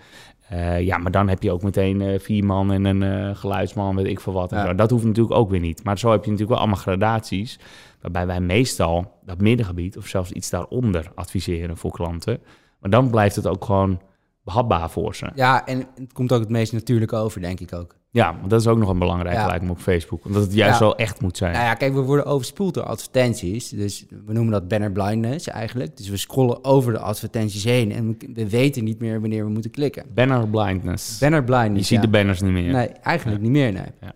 Eh, 0.49 0.81
ja, 0.81 0.97
maar 0.97 1.11
dan 1.11 1.27
heb 1.29 1.43
je 1.43 1.51
ook 1.51 1.63
meteen 1.63 2.01
eh, 2.01 2.19
vier 2.19 2.45
man 2.45 2.71
en 2.71 2.85
een 2.85 3.03
eh, 3.03 3.35
geluidsman, 3.35 3.95
weet 3.95 4.05
ik 4.05 4.19
veel 4.19 4.33
wat. 4.33 4.51
en 4.51 4.57
Ja. 4.57 4.65
zo. 4.65 4.75
Dat 4.75 4.89
hoeft 4.89 5.05
natuurlijk 5.05 5.35
ook 5.35 5.49
weer 5.49 5.59
niet. 5.59 5.83
Maar 5.83 5.99
zo 5.99 6.11
heb 6.11 6.23
je 6.23 6.31
natuurlijk 6.31 6.49
wel 6.49 6.59
allemaal 6.59 6.83
gradaties. 6.83 7.59
Waarbij 8.01 8.27
wij 8.27 8.41
meestal 8.41 9.11
dat 9.23 9.41
middengebied 9.41 9.97
of 9.97 10.07
zelfs 10.07 10.31
iets 10.31 10.49
daaronder 10.49 11.11
adviseren 11.15 11.77
voor 11.77 11.91
klanten. 11.91 12.39
Maar 12.79 12.89
dan 12.89 13.09
blijft 13.09 13.35
het 13.35 13.47
ook 13.47 13.65
gewoon 13.65 14.01
behapbaar 14.43 14.89
voor 14.89 15.15
ze. 15.15 15.29
Ja, 15.35 15.65
en 15.65 15.87
het 15.95 16.13
komt 16.13 16.33
ook 16.33 16.39
het 16.39 16.49
meest 16.49 16.73
natuurlijk 16.73 17.13
over, 17.13 17.41
denk 17.41 17.59
ik 17.59 17.73
ook. 17.73 17.95
Ja, 18.15 18.35
want 18.37 18.49
dat 18.49 18.59
is 18.61 18.67
ook 18.67 18.77
nog 18.77 18.89
een 18.89 18.99
belangrijk 18.99 19.35
Ja. 19.35 19.59
me 19.61 19.69
op 19.69 19.79
Facebook. 19.79 20.25
Omdat 20.25 20.41
het 20.41 20.53
juist 20.53 20.79
Ja. 20.79 20.85
wel 20.85 20.95
echt 20.97 21.21
moet 21.21 21.37
zijn. 21.37 21.51
Nou 21.53 21.65
ja, 21.65 21.73
kijk, 21.73 21.93
we 21.93 21.99
worden 22.01 22.25
overspoeld 22.25 22.73
door 22.73 22.83
advertenties. 22.83 23.69
Dus 23.69 24.05
we 24.25 24.33
noemen 24.33 24.51
dat 24.51 24.67
banner 24.67 24.91
blindness 24.91 25.47
eigenlijk. 25.47 25.97
Dus 25.97 26.09
we 26.09 26.17
scrollen 26.17 26.63
over 26.63 26.93
de 26.93 26.99
advertenties 26.99 27.63
heen 27.63 27.91
en 27.91 28.07
we- 28.07 28.27
we 28.33 28.49
weten 28.49 28.83
niet 28.83 28.99
meer 28.99 29.21
wanneer 29.21 29.45
we 29.45 29.51
moeten 29.51 29.71
klikken. 29.71 30.05
Banner 30.13 30.47
blindness. 30.47 31.17
Banner 31.17 31.39
je 31.39 31.45
blindness, 31.45 31.87
ziet 31.87 31.97
ja. 31.97 32.03
de 32.03 32.09
banners 32.11 32.41
niet 32.41 32.51
meer. 32.51 32.71
Nee, 32.71 32.87
eigenlijk 32.87 33.41
niet 33.41 33.51
meer, 33.51 33.71
nee. 33.71 33.87
Ja. 34.01 34.13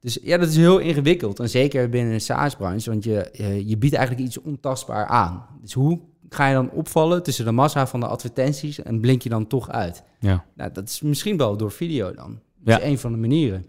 Dus 0.00 0.18
ja, 0.22 0.36
dat 0.38 0.48
is 0.48 0.56
heel 0.56 0.78
ingewikkeld. 0.78 1.40
En 1.40 1.48
zeker 1.48 1.88
binnen 1.88 2.12
een 2.14 2.20
SaaS-branche, 2.20 2.90
want 2.90 3.04
je, 3.04 3.28
je, 3.32 3.66
je 3.68 3.76
biedt 3.78 3.94
eigenlijk 3.94 4.26
iets 4.26 4.40
ontastbaar 4.40 5.06
aan. 5.06 5.46
Dus 5.62 5.72
hoe 5.72 6.00
ga 6.28 6.46
je 6.48 6.54
dan 6.54 6.70
opvallen 6.70 7.22
tussen 7.22 7.44
de 7.44 7.52
massa 7.52 7.86
van 7.86 8.00
de 8.00 8.06
advertenties 8.06 8.82
en 8.82 9.00
blink 9.00 9.22
je 9.22 9.28
dan 9.28 9.46
toch 9.46 9.68
uit? 9.70 10.02
Ja. 10.20 10.44
Nou, 10.54 10.72
dat 10.72 10.88
is 10.88 11.00
misschien 11.00 11.36
wel 11.36 11.56
door 11.56 11.70
video 11.72 12.14
dan. 12.14 12.38
Dat 12.64 12.78
Ja. 12.78 12.80
is 12.84 12.90
een 12.90 12.98
van 12.98 13.12
de 13.12 13.18
manieren. 13.18 13.66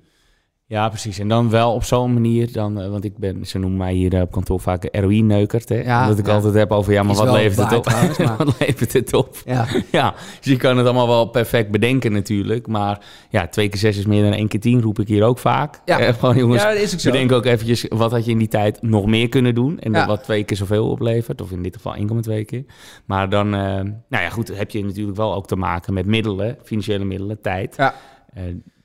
ja, 0.65 0.89
precies. 0.89 1.19
En 1.19 1.27
dan 1.27 1.49
wel 1.49 1.73
op 1.73 1.83
zo'n 1.83 2.13
manier, 2.13 2.51
dan, 2.51 2.79
eh, 2.81 2.89
want 2.89 3.03
ik 3.03 3.17
ben, 3.17 3.45
ze 3.45 3.59
noemen 3.59 3.77
mij 3.77 3.93
hier 3.93 4.13
eh, 4.13 4.21
op 4.21 4.31
kantoor 4.31 4.59
vaak 4.59 4.83
een 4.91 5.01
ROI-neukert. 5.01 5.69
Hè? 5.69 5.75
Ja, 5.81 6.07
dat 6.07 6.17
ik 6.19 6.25
ja. 6.25 6.33
altijd 6.33 6.53
heb 6.53 6.71
over, 6.71 6.93
ja, 6.93 7.03
maar 7.03 7.15
wat 7.15 7.31
levert 7.31 7.69
het 7.69 7.77
op? 7.77 7.83
trouwens, 7.83 8.17
maar- 8.27 8.37
wat 8.37 8.59
levert 8.59 8.93
het 8.93 9.13
op? 9.13 9.35
Ja, 9.45 9.67
Ja, 9.91 10.13
dus 10.41 10.51
je 10.51 10.57
kan 10.57 10.77
het 10.77 10.85
allemaal 10.85 11.07
wel 11.07 11.25
perfect 11.25 11.71
bedenken 11.71 12.11
natuurlijk. 12.11 12.67
Maar 12.67 13.05
ja, 13.29 13.47
twee 13.47 13.69
keer 13.69 13.79
zes 13.79 13.97
is 13.97 14.05
meer 14.05 14.23
dan 14.23 14.31
één 14.33 14.47
keer 14.47 14.59
tien, 14.59 14.81
roep 14.81 14.99
ik 14.99 15.07
hier 15.07 15.23
ook 15.23 15.37
vaak. 15.39 15.81
Ja. 15.85 15.99
Eh, 15.99 16.13
gewoon 16.19 16.37
jongens, 16.37 16.61
ja 16.61 16.69
dat 16.73 16.81
is 16.81 16.93
ook 16.93 16.99
zo. 16.99 17.11
bedenk 17.11 17.31
ook 17.31 17.45
eventjes, 17.45 17.85
wat 17.89 18.11
had 18.11 18.25
je 18.25 18.31
in 18.31 18.37
die 18.37 18.47
tijd 18.47 18.81
nog 18.81 19.05
meer 19.05 19.29
kunnen 19.29 19.55
doen? 19.55 19.79
En 19.79 19.91
dat 19.91 20.05
wat 20.05 20.23
twee 20.23 20.43
keer 20.43 20.57
zoveel 20.57 20.89
oplevert. 20.89 21.41
Of 21.41 21.51
in 21.51 21.63
dit 21.63 21.75
geval 21.75 21.95
1,2 21.95 22.45
keer. 22.45 22.63
Maar 23.05 23.29
dan, 23.29 23.53
eh, 23.53 23.61
nou 24.09 24.23
ja 24.23 24.29
goed, 24.29 24.57
heb 24.57 24.71
je 24.71 24.83
natuurlijk 24.85 25.17
wel 25.17 25.33
ook 25.35 25.47
te 25.47 25.55
maken 25.55 25.93
met 25.93 26.05
middelen, 26.05 26.57
financiële 26.63 27.05
middelen, 27.05 27.41
tijd. 27.41 27.75
Ja. 27.77 27.93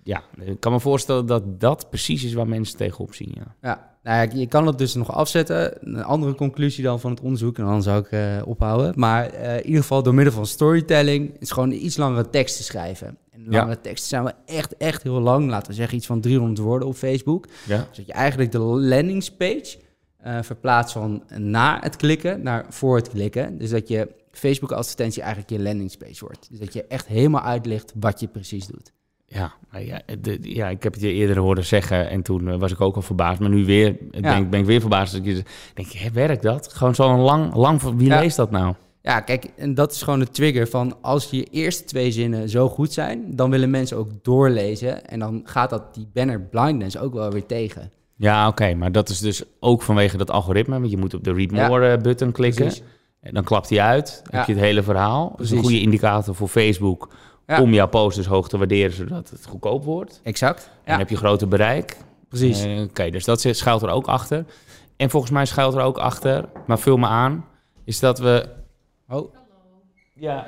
Ja, 0.04 0.22
ik 0.40 0.60
kan 0.60 0.72
me 0.72 0.80
voorstellen 0.80 1.26
dat 1.26 1.60
dat 1.60 1.90
precies 1.90 2.24
is 2.24 2.32
waar 2.34 2.48
mensen 2.48 2.76
tegenop 2.76 3.14
zien. 3.14 3.32
Ja. 3.34 3.54
Ja, 3.62 3.96
nou 4.02 4.26
ja, 4.28 4.38
je 4.40 4.46
kan 4.46 4.66
het 4.66 4.78
dus 4.78 4.94
nog 4.94 5.12
afzetten. 5.12 5.76
Een 5.80 6.04
andere 6.04 6.34
conclusie 6.34 6.84
dan 6.84 7.00
van 7.00 7.10
het 7.10 7.20
onderzoek, 7.20 7.58
en 7.58 7.64
dan 7.64 7.82
zou 7.82 8.00
ik 8.00 8.10
eh, 8.10 8.42
ophouden. 8.44 8.92
Maar 8.96 9.26
eh, 9.30 9.56
in 9.56 9.64
ieder 9.66 9.80
geval 9.80 10.02
door 10.02 10.14
middel 10.14 10.34
van 10.34 10.46
storytelling 10.46 11.36
is 11.38 11.50
gewoon 11.50 11.72
iets 11.72 11.96
langere 11.96 12.30
teksten 12.30 12.64
schrijven. 12.64 13.18
En 13.30 13.40
Ja. 13.44 13.50
langere 13.58 13.80
teksten 13.80 14.08
zijn 14.08 14.22
wel 14.22 14.32
echt, 14.46 14.76
echt 14.76 15.02
heel 15.02 15.20
lang. 15.20 15.50
Laten 15.50 15.68
we 15.68 15.74
zeggen 15.74 15.96
iets 15.96 16.06
van 16.06 16.20
300 16.20 16.58
woorden 16.58 16.88
op 16.88 16.94
Facebook. 16.94 17.46
Ja. 17.66 17.76
Dus 17.88 17.96
dat 17.96 18.06
je 18.06 18.12
eigenlijk 18.12 18.52
de 18.52 18.58
landingspage 18.58 19.76
eh 20.18 20.38
verplaatst 20.42 20.92
van 20.92 21.22
na 21.36 21.78
het 21.80 21.96
klikken 21.96 22.42
naar 22.42 22.66
voor 22.68 22.96
het 22.96 23.08
klikken. 23.08 23.58
Dus 23.58 23.70
dat 23.70 23.88
je 23.88 24.08
Facebook-advertentie 24.30 25.22
eigenlijk 25.22 25.50
je 25.52 25.60
landingspage 25.62 26.24
wordt. 26.24 26.46
Dus 26.50 26.58
dat 26.58 26.72
je 26.72 26.84
echt 26.84 27.06
helemaal 27.06 27.42
uitlegt 27.42 27.92
wat 28.00 28.20
je 28.20 28.28
precies 28.28 28.66
doet. 28.66 28.92
Ja, 29.26 29.52
ja, 29.78 30.00
de- 30.20 30.38
ja, 30.42 30.68
ik 30.68 30.82
heb 30.82 30.92
het 30.92 31.02
je 31.02 31.12
eerder 31.12 31.38
horen 31.38 31.64
zeggen 31.64 32.10
en 32.10 32.22
toen 32.22 32.48
eh, 32.48 32.58
was 32.58 32.72
ik 32.72 32.80
ook 32.80 32.96
al 32.96 33.02
verbaasd. 33.02 33.40
Maar 33.40 33.50
nu 33.50 33.64
weer, 33.64 33.86
eh, 34.10 34.20
Ja. 34.20 34.34
denk, 34.34 34.50
ben 34.50 34.60
ik 34.60 34.66
weer 34.66 34.80
verbaasd. 34.80 35.12
Dat 35.12 35.24
je 35.24 35.42
denk, 35.74 35.88
hè, 35.92 36.10
werkt 36.10 36.42
dat? 36.42 36.72
Gewoon 36.72 36.94
zo'n 36.94 37.20
lang, 37.20 37.54
lang, 37.54 37.80
wie 37.82 38.08
Ja. 38.08 38.20
leest 38.20 38.36
dat 38.36 38.50
nou? 38.50 38.74
Ja, 39.02 39.20
kijk, 39.20 39.44
en 39.56 39.74
dat 39.74 39.92
is 39.92 40.02
gewoon 40.02 40.18
de 40.18 40.30
trigger 40.30 40.68
van 40.68 40.96
als 41.00 41.30
je 41.30 41.44
eerste 41.44 41.84
twee 41.84 42.10
zinnen 42.12 42.48
zo 42.48 42.68
goed 42.68 42.92
zijn, 42.92 43.24
dan 43.36 43.50
willen 43.50 43.70
mensen 43.70 43.96
ook 43.96 44.08
doorlezen. 44.22 45.06
En 45.06 45.18
dan 45.18 45.40
gaat 45.44 45.70
dat 45.70 45.94
die 45.94 46.08
banner 46.12 46.40
blindness 46.40 46.98
ook 46.98 47.14
wel 47.14 47.30
weer 47.30 47.46
tegen. 47.46 47.90
Ja, 48.16 48.48
oké, 48.48 48.74
maar 48.74 48.92
dat 48.92 49.08
is 49.08 49.18
dus 49.18 49.42
ook 49.60 49.82
vanwege 49.82 50.16
dat 50.16 50.30
algoritme. 50.30 50.78
Want 50.78 50.90
je 50.90 50.96
moet 50.96 51.14
op 51.14 51.24
de 51.24 51.32
read 51.32 51.50
more 51.50 51.92
eh, 51.92 51.98
button 52.02 52.32
klikken. 52.32 52.64
Precies. 52.64 52.82
En 53.20 53.34
dan 53.34 53.44
klapt 53.44 53.68
hij 53.68 53.80
uit. 53.80 54.22
Heb 54.30 54.46
je 54.46 54.52
het 54.52 54.62
hele 54.62 54.82
verhaal. 54.82 55.30
Dat 55.36 55.46
is 55.46 55.50
een 55.50 55.58
goede 55.62 55.80
indicator 55.80 56.34
voor 56.34 56.48
Facebook 56.48 57.08
Ja. 57.46 57.60
om 57.60 57.72
jouw 57.74 57.88
post 57.88 58.16
dus 58.16 58.26
hoog 58.26 58.48
te 58.48 58.58
waarderen, 58.58 58.92
zodat 58.92 59.30
het 59.30 59.46
goedkoop 59.46 59.84
wordt. 59.84 60.20
Exact. 60.22 60.62
En 60.64 60.70
Ja, 60.84 60.90
dan 60.90 60.98
heb 60.98 61.08
je 61.08 61.16
groter 61.16 61.48
bereik. 61.48 61.96
precies. 62.28 62.64
Eh, 62.64 62.80
Oké, 62.82 63.10
dus 63.10 63.24
dat 63.24 63.40
schuilt 63.50 63.82
er 63.82 63.88
ook 63.90 64.06
achter. 64.06 64.44
En 64.96 65.10
volgens 65.10 65.32
mij 65.32 65.44
schuilt 65.44 65.74
er 65.74 65.80
ook 65.80 65.98
achter, 65.98 66.44
maar 66.66 66.78
vul 66.78 66.96
me 66.96 67.06
aan, 67.06 67.44
is 67.84 67.98
dat 68.00 68.18
we... 68.18 68.46
oh, 69.08 69.34
Ja. 70.14 70.46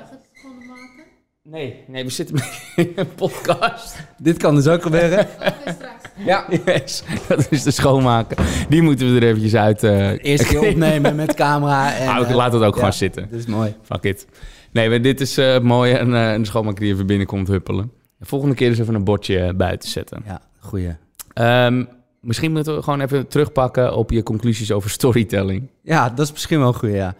Nee, 1.43 1.83
nee, 1.87 2.03
we 2.03 2.09
zitten 2.09 2.35
in 2.75 2.91
een 2.95 3.13
podcast. 3.15 3.95
dit 4.17 4.37
kan 4.37 4.55
dus 4.55 4.67
ook 4.67 4.81
gebeuren. 4.81 5.27
ja, 6.25 6.45
Yes, 6.65 7.03
dat 7.27 7.47
is 7.51 7.63
de 7.63 7.71
schoonmaker. 7.71 8.37
Die 8.69 8.81
moeten 8.81 9.13
we 9.13 9.19
er 9.19 9.27
eventjes 9.27 9.55
uit... 9.55 9.83
eh 9.83 10.23
eerst 10.23 10.47
keer 10.47 10.67
opnemen 10.69 11.15
met 11.15 11.33
camera. 11.33 11.93
En, 11.95 12.07
Ah, 12.07 12.29
eh, 12.29 12.35
laat 12.35 12.53
het 12.53 12.61
ook 12.61 12.69
ja, 12.73 12.77
gewoon 12.77 12.93
zitten. 12.93 13.27
Dat 13.29 13.39
is 13.39 13.45
mooi. 13.45 13.75
Fuck 13.83 14.03
it. 14.03 14.27
Nee, 14.71 14.89
maar 14.89 15.01
dit 15.01 15.21
is 15.21 15.37
eh 15.37 15.59
mooi. 15.59 15.93
En 15.93 16.13
eh, 16.13 16.33
een 16.33 16.45
schoonmaker 16.45 16.79
die 16.79 16.93
even 16.93 17.05
binnenkomt 17.05 17.47
huppelen. 17.47 17.91
De 18.17 18.25
volgende 18.25 18.55
keer 18.55 18.71
is 18.71 18.79
even 18.79 18.95
een 18.95 19.03
bordje 19.03 19.39
eh, 19.39 19.53
buiten 19.53 19.89
zetten. 19.89 20.23
Ja, 20.25 20.41
goeie. 20.59 20.95
Ehm, 21.33 21.83
misschien 22.21 22.51
moeten 22.51 22.75
we 22.75 22.83
gewoon 22.83 23.01
even 23.01 23.27
terugpakken 23.27 23.95
op 23.95 24.11
je 24.11 24.23
conclusies 24.23 24.71
over 24.71 24.89
storytelling. 24.89 25.69
Ja, 25.81 26.09
dat 26.09 26.25
is 26.25 26.31
misschien 26.31 26.59
wel 26.59 26.73
goed, 26.73 26.91
ja. 26.91 27.15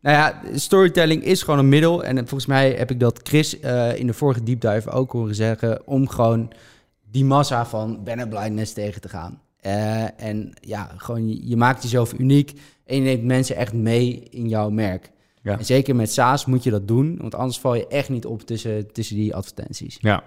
Nou 0.00 0.16
ja, 0.16 0.40
storytelling 0.54 1.24
is 1.24 1.42
gewoon 1.42 1.58
een 1.58 1.68
middel. 1.68 2.04
En 2.04 2.16
volgens 2.16 2.46
mij 2.46 2.70
heb 2.70 2.90
ik 2.90 3.00
dat 3.00 3.20
Chris 3.22 3.60
eh, 3.60 3.98
in 3.98 4.06
de 4.06 4.12
vorige 4.12 4.42
deep 4.42 4.60
dive 4.60 4.90
ook 4.90 5.12
horen 5.12 5.34
zeggen... 5.34 5.86
om 5.86 6.08
gewoon 6.08 6.52
die 7.10 7.24
massa 7.24 7.66
van 7.66 8.04
banner 8.04 8.28
blindness 8.28 8.72
tegen 8.72 9.00
te 9.00 9.08
gaan. 9.08 9.40
Eh, 9.60 10.20
en 10.20 10.52
ja, 10.60 10.90
gewoon 10.96 11.48
je 11.48 11.56
maakt 11.56 11.82
jezelf 11.82 12.12
uniek 12.18 12.52
en 12.84 12.96
je 12.96 13.02
neemt 13.02 13.24
mensen 13.24 13.56
echt 13.56 13.72
mee 13.72 14.26
in 14.30 14.48
jouw 14.48 14.70
merk. 14.70 15.10
Ja. 15.42 15.58
En 15.58 15.64
zeker 15.64 15.96
met 15.96 16.12
SaaS 16.12 16.46
moet 16.46 16.62
je 16.62 16.70
dat 16.70 16.88
doen, 16.88 17.18
want 17.20 17.34
anders 17.34 17.58
val 17.58 17.74
je 17.74 17.86
echt 17.86 18.08
niet 18.08 18.26
op 18.26 18.42
tussen, 18.42 18.92
tussen 18.92 19.16
die 19.16 19.34
advertenties. 19.34 19.98
Ja, 20.00 20.22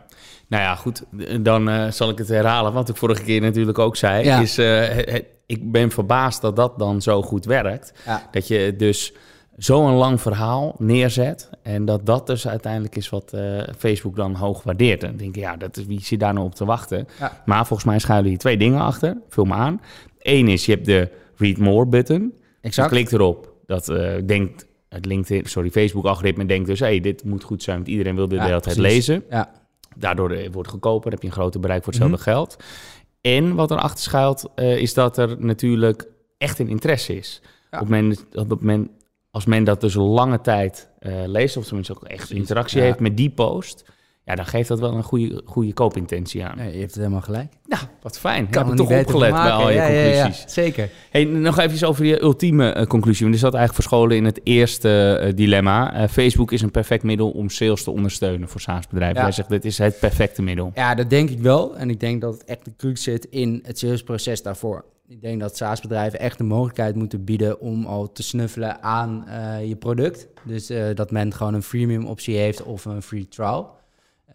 nou 0.48 0.64
ja, 0.64 0.76
goed. 0.76 1.04
Dan 1.42 1.70
eh, 1.70 1.92
zal 1.92 2.10
ik 2.10 2.18
het 2.18 2.28
herhalen, 2.28 2.74
wat 2.74 2.90
ik 2.90 2.96
vorige 2.96 3.24
keer 3.24 3.42
natuurlijk 3.42 3.80
ook 3.80 3.96
zei. 3.96 4.24
Ja. 4.24 4.40
Is, 4.40 4.58
eh, 4.58 4.88
het- 4.88 5.26
ik 5.46 5.72
ben 5.72 5.92
verbaasd 5.92 6.42
dat 6.42 6.56
dat 6.56 6.80
dan 6.80 7.02
zo 7.02 7.22
goed 7.22 7.46
werkt. 7.46 7.94
Ja, 8.06 8.28
Dat 8.32 8.48
je 8.48 8.74
dus 8.78 9.14
zo'n 9.58 9.92
lang 9.94 10.22
verhaal 10.22 10.76
neerzet. 10.78 11.50
En 11.64 11.86
dat 11.86 12.06
dat 12.06 12.28
dus 12.28 12.48
uiteindelijk 12.48 12.96
is 12.96 13.10
wat 13.10 13.34
eh, 13.34 13.62
Facebook 13.78 14.16
dan 14.16 14.36
hoog 14.36 14.64
waardeert. 14.64 15.04
En 15.04 15.10
dan 15.10 15.18
denk 15.18 15.36
ik, 15.36 15.42
ja, 15.42 15.58
dat 15.58 15.78
is, 15.78 15.86
wie 15.86 16.02
zit 16.04 16.20
daar 16.20 16.34
nou 16.34 16.46
op 16.46 16.56
te 16.56 16.66
wachten? 16.66 17.08
Ja. 17.20 17.42
Maar 17.46 17.66
volgens 17.66 17.88
mij 17.90 18.00
schuilen 18.00 18.30
hier 18.30 18.40
twee 18.40 18.58
dingen 18.58 18.82
achter. 18.82 19.18
Vul 19.30 19.46
me 19.46 19.54
aan. 19.54 19.82
Eén 20.20 20.48
is, 20.48 20.66
je 20.66 20.72
hebt 20.72 20.86
de 20.86 21.10
Read 21.36 21.58
More 21.58 21.86
button. 21.86 22.34
Exact. 22.62 22.90
Je 22.90 22.96
klikt 22.96 23.14
erop. 23.14 23.54
Dat 23.68 23.86
denkt 24.26 24.66
het 24.96 25.06
LinkedIn, 25.06 25.46
sorry, 25.46 25.70
Facebook-algoritme 25.72 26.46
denkt 26.46 26.68
dus, 26.68 26.80
hey, 26.80 27.00
dit 27.00 27.24
moet 27.24 27.44
goed 27.44 27.64
zijn, 27.64 27.76
want 27.76 27.88
iedereen 27.90 28.16
wil 28.16 28.28
dit 28.28 28.38
Ja, 28.38 28.44
de 28.44 28.50
hele 28.50 28.62
tijd 28.62 28.76
precies. 28.76 28.94
lezen. 29.08 29.24
Ja, 29.30 29.52
Daardoor 29.98 30.32
eh, 30.32 30.38
wordt 30.44 30.58
het 30.58 30.68
goedkoper, 30.68 31.12
heb 31.12 31.22
je 31.22 31.28
een 31.28 31.34
groter 31.34 31.60
bereik 31.60 31.84
voor 31.84 31.94
hetzelfde 31.94 32.18
Mhm. 32.18 32.26
geld. 32.30 32.56
En 33.22 33.56
wat 33.56 33.72
erachter 33.72 34.00
schuilt, 34.04 34.50
eh, 34.56 34.78
is 34.78 34.94
dat 34.94 35.18
er 35.18 35.36
natuurlijk 35.40 36.08
echt 36.38 36.60
een 36.60 36.68
interesse 36.68 37.16
is. 37.18 37.42
Ja. 37.72 37.80
Op 37.80 37.88
men, 37.88 38.18
op 38.34 38.62
men, 38.62 38.90
als 39.32 39.46
men 39.46 39.64
dat 39.64 39.82
dus 39.82 39.94
lange 39.94 40.42
tijd 40.42 40.90
eh, 41.00 41.14
leest, 41.26 41.58
of 41.58 41.66
tenminste 41.66 41.94
ook 41.94 42.04
echt 42.04 42.32
interactie 42.32 42.82
heeft 42.82 43.00
met 43.00 43.18
die 43.18 43.30
post, 43.30 43.86
ja, 44.26 44.36
dan 44.36 44.46
geeft 44.46 44.68
dat 44.68 44.80
wel 44.80 44.94
een 44.94 45.04
goede, 45.04 45.42
goede 45.46 45.74
koopintentie 45.74 46.46
aan. 46.46 46.58
nee, 46.58 46.72
je 46.72 46.78
hebt 46.78 46.90
het 46.90 46.96
helemaal 46.96 47.22
gelijk. 47.22 47.54
Nou, 47.66 47.84
wat 48.02 48.20
fijn. 48.20 48.50
Kan 48.50 48.62
Heb 48.62 48.72
er 48.72 48.78
toch 48.78 49.00
opgelet 49.00 49.32
bij 49.32 49.52
al 49.52 49.70
je 49.70 49.76
Ja, 49.76 49.88
ja, 49.88 50.02
ja, 50.02 50.22
conclusies. 50.22 50.54
zeker. 50.54 50.90
Hey, 51.10 51.24
nog 51.24 51.60
even 51.60 51.88
over 51.88 52.06
je 52.06 52.22
ultieme 52.22 52.70
eh, 52.70 52.86
conclusie. 52.86 53.24
Want 53.24 53.36
is 53.36 53.42
dat 53.42 53.54
eigenlijk 53.54 53.84
verscholen 53.84 54.18
in 54.18 54.26
het 54.26 54.40
eerste 54.44 55.18
eh, 55.18 55.36
dilemma. 55.36 55.94
Eh, 55.94 56.08
Facebook 56.08 56.52
is 56.52 56.62
een 56.62 56.72
perfect 56.72 57.04
middel 57.04 57.32
om 57.32 57.50
sales 57.50 57.84
te 57.84 57.92
ondersteunen 57.92 58.50
voor 58.50 58.62
SaaS-bedrijven. 58.62 59.22
Jij 59.22 59.32
zegt, 59.32 59.50
dit 59.50 59.66
is 59.66 59.78
het 59.78 60.00
perfecte 60.00 60.42
middel. 60.42 60.72
Ja, 60.76 60.96
dat 60.96 61.10
denk 61.10 61.30
ik 61.30 61.40
wel. 61.40 61.78
En 61.78 61.90
ik 61.90 62.00
denk 62.00 62.22
dat 62.22 62.34
het 62.34 62.44
echt 62.44 62.66
de 62.66 62.72
crux 62.78 63.04
zit 63.04 63.26
in 63.26 63.64
het 63.64 63.80
salesproces 63.80 64.42
daarvoor. 64.42 64.86
Ik 65.08 65.22
denk 65.22 65.40
dat 65.40 65.58
SaaS-bedrijven 65.58 66.20
echt 66.20 66.38
de 66.38 66.44
mogelijkheid 66.44 66.96
moeten 66.96 67.24
bieden 67.24 67.60
om 67.60 67.86
al 67.86 68.12
te 68.12 68.24
snuffelen 68.24 68.84
aan 68.84 69.26
je 69.68 69.76
product. 69.76 70.28
Dus 70.44 70.72
dat 70.94 71.12
men 71.12 71.34
gewoon 71.34 71.54
een 71.54 71.64
freemium 71.64 72.06
optie 72.06 72.38
heeft 72.38 72.64
of 72.64 72.86
een 72.86 73.02
free 73.02 73.28
trial. 73.28 73.74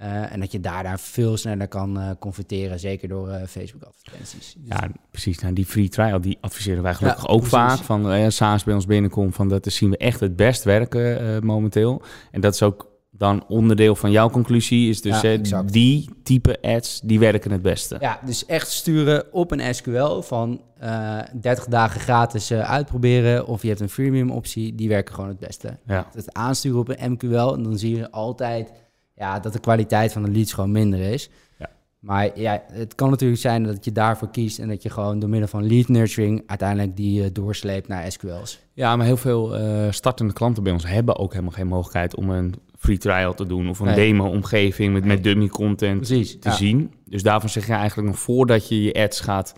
Eh, 0.00 0.32
en 0.32 0.40
dat 0.40 0.52
je 0.52 0.60
daarna 0.60 0.98
veel 0.98 1.36
sneller 1.36 1.68
kan 1.68 1.98
eh, 2.00 2.10
converteren, 2.18 2.80
zeker 2.80 3.08
door 3.08 3.28
eh, 3.28 3.46
Facebook-advertenties. 3.46 4.54
Dus- 4.58 4.68
Ja, 4.68 4.88
precies. 5.10 5.38
Nou, 5.38 5.54
die 5.54 5.66
free 5.66 5.88
trial, 5.88 6.20
die 6.20 6.38
adviseren 6.40 6.82
wij 6.82 6.94
gelukkig 6.94 7.22
Ja, 7.22 7.28
ook 7.28 7.38
precies. 7.40 7.58
vaak. 7.58 7.78
Van 7.78 8.10
eh 8.12 8.28
SaaS 8.28 8.64
bij 8.64 8.74
ons 8.74 8.86
binnenkomt, 8.86 9.34
van 9.34 9.48
dat 9.48 9.66
zien 9.72 9.90
we 9.90 9.96
echt 9.96 10.20
het 10.20 10.36
best 10.36 10.64
werken 10.64 11.46
momenteel. 11.46 12.02
En 12.30 12.40
dat 12.40 12.54
is 12.54 12.62
ook 12.62 12.88
dan 13.10 13.44
onderdeel 13.48 13.94
van 13.96 14.10
jouw 14.10 14.30
conclusie. 14.30 14.88
Is 14.88 15.02
dus 15.02 15.20
Ja, 15.20 15.62
die 15.62 16.08
type 16.22 16.62
ads, 16.62 17.00
die 17.00 17.18
werken 17.18 17.50
het 17.50 17.62
beste. 17.62 17.96
Ja, 18.00 18.20
dus 18.24 18.46
echt 18.46 18.70
sturen 18.70 19.32
op 19.32 19.50
een 19.50 19.74
SQL 19.74 20.20
van 20.20 20.60
eh 20.78 21.18
30 21.40 21.64
dagen 21.64 22.00
gratis 22.00 22.52
uitproberen. 22.52 23.46
Of 23.46 23.62
je 23.62 23.68
hebt 23.68 23.80
een 23.80 23.88
freemium 23.88 24.30
optie, 24.30 24.74
die 24.74 24.88
werken 24.88 25.14
gewoon 25.14 25.28
het 25.30 25.38
beste. 25.38 25.78
Ja. 25.86 26.08
Het 26.12 26.34
aansturen 26.34 26.78
op 26.78 26.88
een 26.88 27.12
MQL 27.12 27.54
en 27.54 27.62
dan 27.62 27.78
zie 27.78 27.96
je 27.96 28.10
altijd 28.10 28.72
ja, 29.20 29.40
dat 29.40 29.52
de 29.52 29.58
kwaliteit 29.58 30.12
van 30.12 30.22
de 30.22 30.30
leads 30.30 30.52
gewoon 30.52 30.70
minder 30.72 31.00
is. 31.00 31.30
Ja. 31.58 31.70
Maar 31.98 32.38
ja, 32.40 32.62
het 32.72 32.94
kan 32.94 33.10
natuurlijk 33.10 33.40
zijn 33.40 33.62
dat 33.62 33.84
je 33.84 33.92
daarvoor 33.92 34.30
kiest 34.30 34.58
en 34.58 34.68
dat 34.68 34.82
je 34.82 34.90
gewoon 34.90 35.18
door 35.18 35.28
middel 35.28 35.48
van 35.48 35.66
lead 35.66 35.88
nurturing 35.88 36.42
uiteindelijk 36.46 36.96
die 36.96 37.24
eh, 37.24 37.30
doorsleept 37.32 37.88
naar 37.88 38.12
SQL's. 38.12 38.58
Ja, 38.72 38.96
maar 38.96 39.06
heel 39.06 39.16
veel 39.16 39.56
eh, 39.56 39.90
startende 39.90 40.32
klanten 40.32 40.62
bij 40.62 40.72
ons 40.72 40.86
hebben 40.86 41.16
ook 41.18 41.32
helemaal 41.32 41.52
geen 41.52 41.66
mogelijkheid 41.66 42.14
om 42.16 42.30
een 42.30 42.54
free 42.78 42.98
trial 42.98 43.34
te 43.34 43.46
doen. 43.46 43.68
Of 43.68 43.78
een 43.78 43.86
Nee. 43.86 43.94
demo-omgeving 43.94 44.92
met, 44.92 45.04
met 45.04 45.22
dummy 45.24 45.48
content 45.48 45.96
Precies. 45.96 46.38
te 46.38 46.48
ja. 46.48 46.54
zien. 46.54 46.94
Dus 47.04 47.22
daarvan 47.22 47.48
zeg 47.48 47.66
je 47.66 47.72
eigenlijk 47.72 48.08
nog 48.08 48.18
voordat 48.18 48.68
je 48.68 48.82
je 48.82 48.94
ads 48.94 49.20
gaat 49.20 49.54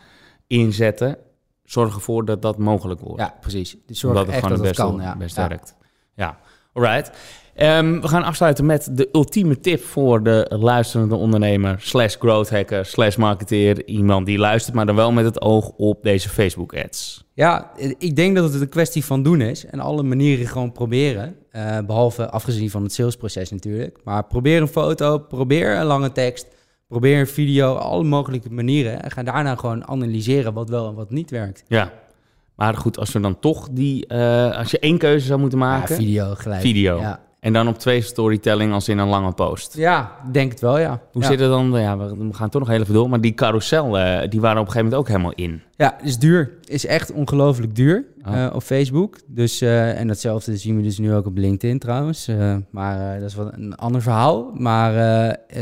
inzetten, 0.46 1.16
zorg 1.64 1.94
ervoor 1.94 2.24
dat 2.24 2.42
dat 2.42 2.58
mogelijk 2.58 3.00
wordt. 3.00 3.20
Ja, 3.20 3.34
precies. 3.40 3.76
Dus 3.86 3.98
zorg 3.98 4.12
Omdat 4.14 4.26
het 4.26 4.34
echt 4.34 4.44
gewoon 4.44 4.58
dat 4.58 4.66
het 4.68 4.76
het 4.78 4.86
beste, 4.86 5.04
kan. 5.04 5.10
Ja. 5.12 5.16
best 5.16 5.36
werkt. 5.36 5.74
Ja, 6.14 6.38
alright. 6.72 7.10
Ehm, 7.54 8.00
we 8.00 8.08
gaan 8.08 8.22
afsluiten 8.22 8.66
met 8.66 8.88
de 8.92 9.08
ultieme 9.12 9.60
tip 9.60 9.84
voor 9.84 10.22
de 10.22 10.56
luisterende 10.60 11.14
ondernemer, 11.14 11.76
slash 11.78 12.16
growth 12.18 12.50
hacker, 12.50 12.86
slash 12.86 13.16
marketeer. 13.16 13.86
Iemand 13.86 14.26
die 14.26 14.38
luistert, 14.38 14.74
maar 14.74 14.86
dan 14.86 14.96
wel 14.96 15.12
met 15.12 15.24
het 15.24 15.40
oog 15.40 15.68
op 15.68 16.02
deze 16.02 16.28
Facebook 16.28 16.74
ads. 16.74 17.24
Ja, 17.34 17.72
ik 17.98 18.16
denk 18.16 18.36
dat 18.36 18.52
het 18.52 18.62
een 18.62 18.68
kwestie 18.68 19.04
van 19.04 19.22
doen 19.22 19.40
is. 19.40 19.66
En 19.66 19.80
alle 19.80 20.02
manieren 20.02 20.46
gewoon 20.46 20.72
proberen. 20.72 21.36
Eh, 21.50 21.78
behalve 21.86 22.30
afgezien 22.30 22.70
van 22.70 22.82
het 22.82 22.92
salesproces 22.92 23.50
natuurlijk. 23.50 23.98
Maar 24.04 24.24
probeer 24.24 24.60
een 24.60 24.68
foto, 24.68 25.18
probeer 25.18 25.76
een 25.76 25.86
lange 25.86 26.12
tekst, 26.12 26.46
probeer 26.88 27.20
een 27.20 27.26
video, 27.26 27.74
alle 27.74 28.04
mogelijke 28.04 28.50
manieren. 28.50 29.02
En 29.02 29.10
ga 29.10 29.22
daarna 29.22 29.56
gewoon 29.56 29.88
analyseren 29.88 30.52
wat 30.52 30.68
wel 30.68 30.88
en 30.88 30.94
wat 30.94 31.10
niet 31.10 31.30
werkt. 31.30 31.64
Ja, 31.66 31.92
maar 32.56 32.74
goed, 32.76 32.98
als 32.98 33.12
we 33.12 33.20
dan 33.20 33.38
toch 33.38 33.68
die, 33.70 34.06
eh, 34.06 34.56
als 34.56 34.70
je 34.70 34.78
één 34.78 34.98
keuze 34.98 35.26
zou 35.26 35.40
moeten 35.40 35.58
Ja, 35.58 35.64
maken, 35.64 35.96
video 35.96 36.34
gelijk. 36.34 36.60
video. 36.60 37.00
Ja, 37.00 37.20
En 37.42 37.52
dan 37.52 37.68
op 37.68 37.78
twee 37.78 38.00
storytelling 38.00 38.72
als 38.72 38.88
in 38.88 38.98
een 38.98 39.08
lange 39.08 39.32
post. 39.32 39.76
ja 39.76 40.12
denk 40.32 40.50
het 40.50 40.60
wel, 40.60 40.78
ja. 40.78 41.00
Hoe 41.12 41.22
ja. 41.22 41.28
zit 41.28 41.40
het 41.40 41.48
dan? 41.48 41.72
Ja, 41.80 41.98
we 41.98 42.28
gaan 42.32 42.48
toch 42.48 42.60
nog 42.60 42.70
heel 42.70 42.80
even 42.80 42.94
door. 42.94 43.08
Maar 43.08 43.20
die 43.20 43.34
carousel, 43.34 43.98
eh, 43.98 44.30
die 44.30 44.40
waren 44.40 44.60
op 44.60 44.66
een 44.66 44.72
gegeven 44.72 44.90
moment 44.90 44.94
ook 44.94 45.08
helemaal 45.08 45.32
in. 45.34 45.62
Ja, 45.76 46.00
is 46.02 46.18
duur. 46.18 46.50
Is 46.64 46.86
echt 46.86 47.12
ongelooflijk 47.12 47.76
duur 47.76 48.04
Ah. 48.22 48.44
eh, 48.44 48.54
op 48.54 48.62
Facebook. 48.62 49.16
Dus, 49.26 49.60
eh, 49.60 49.98
en 50.00 50.06
datzelfde 50.06 50.56
zien 50.56 50.76
we 50.76 50.82
dus 50.82 50.98
nu 50.98 51.14
ook 51.14 51.26
op 51.26 51.36
LinkedIn 51.36 51.78
trouwens. 51.78 52.28
Maar 52.70 53.20
dat 53.20 53.28
is 53.28 53.34
wel 53.34 53.52
een 53.52 53.74
ander 53.74 54.02
verhaal. 54.02 54.50
Maar 54.54 54.92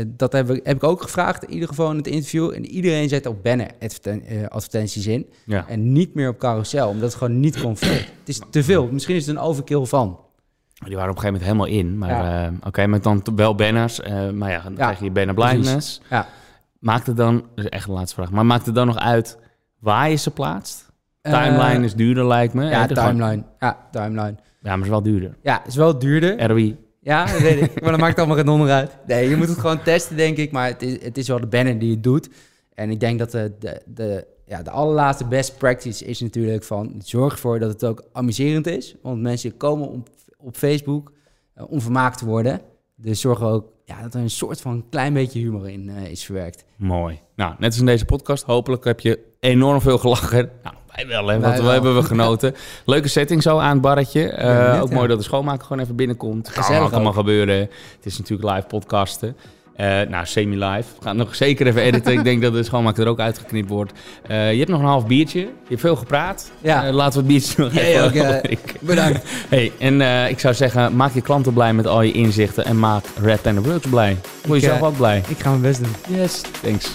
dat 0.07 0.31
heb 0.33 0.49
ik, 0.49 0.65
heb 0.65 0.75
ik 0.75 0.83
ook 0.83 1.01
gevraagd, 1.01 1.43
in 1.43 1.53
ieder 1.53 1.67
geval 1.67 1.91
in 1.91 1.97
het 1.97 2.07
interview. 2.07 2.51
En 2.55 2.65
iedereen 2.65 3.09
zet 3.09 3.25
op 3.25 3.43
banner 3.43 3.67
adverten- 3.79 4.49
advertenties 4.49 5.07
in. 5.07 5.27
Ja. 5.45 5.65
En 5.67 5.91
niet 5.91 6.13
meer 6.13 6.29
op 6.29 6.37
carousel, 6.39 6.87
omdat 6.87 7.03
het 7.09 7.17
gewoon 7.17 7.39
niet 7.39 7.61
converteert. 7.61 8.11
het 8.19 8.29
is 8.29 8.41
te 8.49 8.63
veel. 8.63 8.89
Misschien 8.91 9.15
is 9.15 9.25
het 9.27 9.35
een 9.35 9.41
overkill 9.41 9.85
van. 9.85 10.19
Die 10.85 10.95
waren 10.95 11.11
op 11.11 11.15
een 11.17 11.21
gegeven 11.21 11.43
moment 11.43 11.43
helemaal 11.43 11.65
in. 11.65 11.97
Maar 11.97 12.09
Ja. 12.09 12.45
eh, 12.45 12.51
oké, 12.67 12.87
met 12.87 13.03
dan 13.03 13.21
wel 13.35 13.55
banners. 13.55 13.99
eh, 14.01 14.29
maar 14.29 14.51
ja, 14.51 14.61
dan 14.63 14.73
krijg 14.73 14.99
je 14.99 15.11
banner 15.11 15.35
blindness. 15.35 16.01
Ja. 16.09 16.27
Maakt 16.79 17.07
het 17.07 17.17
dan, 17.17 17.35
dat 17.55 17.65
is 17.65 17.69
echt 17.71 17.87
een 17.87 17.93
laatste 17.93 18.15
vraag, 18.15 18.31
maar 18.31 18.45
maakt 18.45 18.65
het 18.65 18.75
dan 18.75 18.87
nog 18.87 18.97
uit 18.97 19.37
waar 19.79 20.09
je 20.09 20.15
ze 20.15 20.31
plaatst? 20.31 20.89
Eh, 21.21 21.43
Timeline 21.43 21.85
is 21.85 21.95
duurder, 21.95 22.27
lijkt 22.27 22.53
me. 22.53 22.65
Ja? 22.65 22.87
Gewoon- 22.87 23.05
timeline. 23.15 23.43
Ja, 23.59 23.77
timeline. 23.91 24.35
Ja, 24.61 24.75
maar 24.75 24.81
is 24.85 24.87
wel 24.91 25.01
duurder. 25.01 25.35
Ja, 25.41 25.65
is 25.65 25.75
wel 25.75 25.99
duurder. 25.99 26.47
ROI. 26.47 26.77
Ja, 26.99 27.25
dat 27.25 27.41
weet 27.41 27.61
ik. 27.61 27.81
Maar 27.81 27.91
dat 27.91 27.99
maakt 27.99 28.17
allemaal 28.17 28.35
geen 28.35 28.45
donder 28.45 28.69
uit. 28.69 28.97
Nee, 29.07 29.29
je 29.29 29.35
moet 29.35 29.47
het 29.47 29.59
gewoon 29.59 29.83
testen, 29.91 30.15
denk 30.17 30.37
ik. 30.37 30.51
Maar 30.51 30.67
het 30.67 30.81
is, 30.81 31.03
het 31.03 31.17
is 31.17 31.27
wel 31.27 31.39
de 31.39 31.47
banner 31.47 31.79
die 31.79 31.91
het 31.91 32.03
doet. 32.03 32.29
En 32.73 32.89
ik 32.89 32.99
denk 32.99 33.19
dat 33.19 33.31
de, 33.31 33.51
de, 33.59 33.81
de, 33.85 34.27
ja, 34.45 34.61
de 34.61 34.69
allerlaatste 34.69 35.25
best 35.25 35.57
practice 35.57 36.05
is 36.05 36.19
natuurlijk 36.19 36.63
van... 36.63 36.95
zorg 37.03 37.33
ervoor 37.33 37.59
dat 37.59 37.69
het 37.71 37.85
ook 37.85 38.03
amuserend 38.13 38.67
is. 38.67 38.95
Want 39.01 39.21
mensen 39.21 39.57
komen 39.57 39.87
op, 39.89 40.09
op 40.43 40.55
Facebook 40.55 41.11
eh, 41.53 41.71
om 41.71 41.81
vermaakt 41.81 42.17
te 42.17 42.25
worden. 42.25 42.61
Dus 42.95 43.21
zorg 43.21 43.41
ook 43.41 43.65
ja, 43.85 44.01
dat 44.01 44.13
er 44.13 44.21
een 44.21 44.29
soort 44.29 44.61
van 44.61 44.85
klein 44.89 45.13
beetje 45.13 45.39
humor 45.39 45.69
in 45.69 45.89
eh, 45.89 46.05
is 46.11 46.23
verwerkt. 46.25 46.65
Mooi. 46.75 47.19
Nou, 47.35 47.53
net 47.57 47.69
als 47.69 47.79
in 47.79 47.85
deze 47.85 48.05
podcast, 48.05 48.43
hopelijk 48.43 48.83
heb 48.83 48.99
je 48.99 49.19
enorm 49.39 49.81
veel 49.81 49.97
gelachen. 49.97 50.49
Nou, 50.63 50.75
wij 50.95 51.07
wel, 51.07 51.27
hè, 51.27 51.33
want 51.39 51.41
Wij 51.45 51.55
we 51.57 51.63
wel. 51.63 51.71
hebben 51.71 51.95
we 51.95 52.03
genoten. 52.03 52.55
Leuke 52.85 53.07
setting 53.07 53.41
zo 53.41 53.57
aan 53.57 53.71
het 53.73 53.81
barretje. 53.81 54.29
Eh, 54.29 54.47
Ja, 54.47 54.71
net, 54.71 54.81
ook 54.81 54.89
ja. 54.89 54.95
mooi 54.95 55.07
dat 55.07 55.17
de 55.17 55.23
schoonmaker 55.23 55.65
gewoon 55.65 55.83
even 55.83 55.95
binnenkomt. 55.95 56.51
Kan 56.51 56.63
Gezellig 56.63 56.85
ook 56.87 56.91
allemaal 56.93 57.13
gebeuren. 57.13 57.57
Het 57.95 58.05
is 58.05 58.17
natuurlijk 58.17 58.55
live 58.55 58.67
podcasten. 58.67 59.35
Eh, 59.81 60.07
nou, 60.09 60.25
semi-live. 60.25 60.83
We 60.97 61.03
gaan 61.03 61.15
nog 61.15 61.35
zeker 61.35 61.67
even 61.67 61.81
editen. 61.81 62.13
Ik 62.13 62.23
denk 62.23 62.41
dat 62.41 62.53
de 62.53 62.63
schoonmaker 62.63 63.03
er 63.03 63.09
ook 63.09 63.19
uitgeknipt 63.19 63.69
wordt. 63.69 63.93
Eh, 64.27 64.51
je 64.51 64.57
hebt 64.57 64.69
nog 64.69 64.79
een 64.79 64.85
half 64.85 65.07
biertje. 65.07 65.39
Je 65.39 65.49
hebt 65.67 65.81
veel 65.81 65.95
gepraat. 65.95 66.51
Ja. 66.61 66.85
Eh, 66.85 66.93
laten 66.93 67.13
we 67.13 67.17
het 67.19 67.27
biertje 67.27 67.63
nog 67.63 67.73
even 67.73 68.03
ook, 68.03 68.11
drinken. 68.11 68.75
Bedankt. 68.79 69.19
Hey, 69.49 69.71
en 69.79 70.01
eh, 70.01 70.29
ik 70.29 70.39
zou 70.39 70.53
zeggen, 70.53 70.95
maak 70.95 71.13
je 71.13 71.21
klanten 71.21 71.53
blij 71.53 71.73
met 71.73 71.87
al 71.87 72.01
je 72.01 72.11
inzichten. 72.11 72.65
En 72.65 72.79
maak 72.79 73.05
Red 73.21 73.41
Panda 73.41 73.61
Works 73.61 73.87
blij. 73.87 74.17
Word 74.45 74.61
je 74.61 74.65
Ik, 74.65 74.71
zelf 74.71 74.77
eh, 74.77 74.87
ook 74.87 74.97
blij. 74.97 75.23
Ik 75.27 75.39
ga 75.39 75.49
mijn 75.49 75.61
best 75.61 75.83
doen. 75.83 76.17
Yes, 76.17 76.41
thanks. 76.61 76.91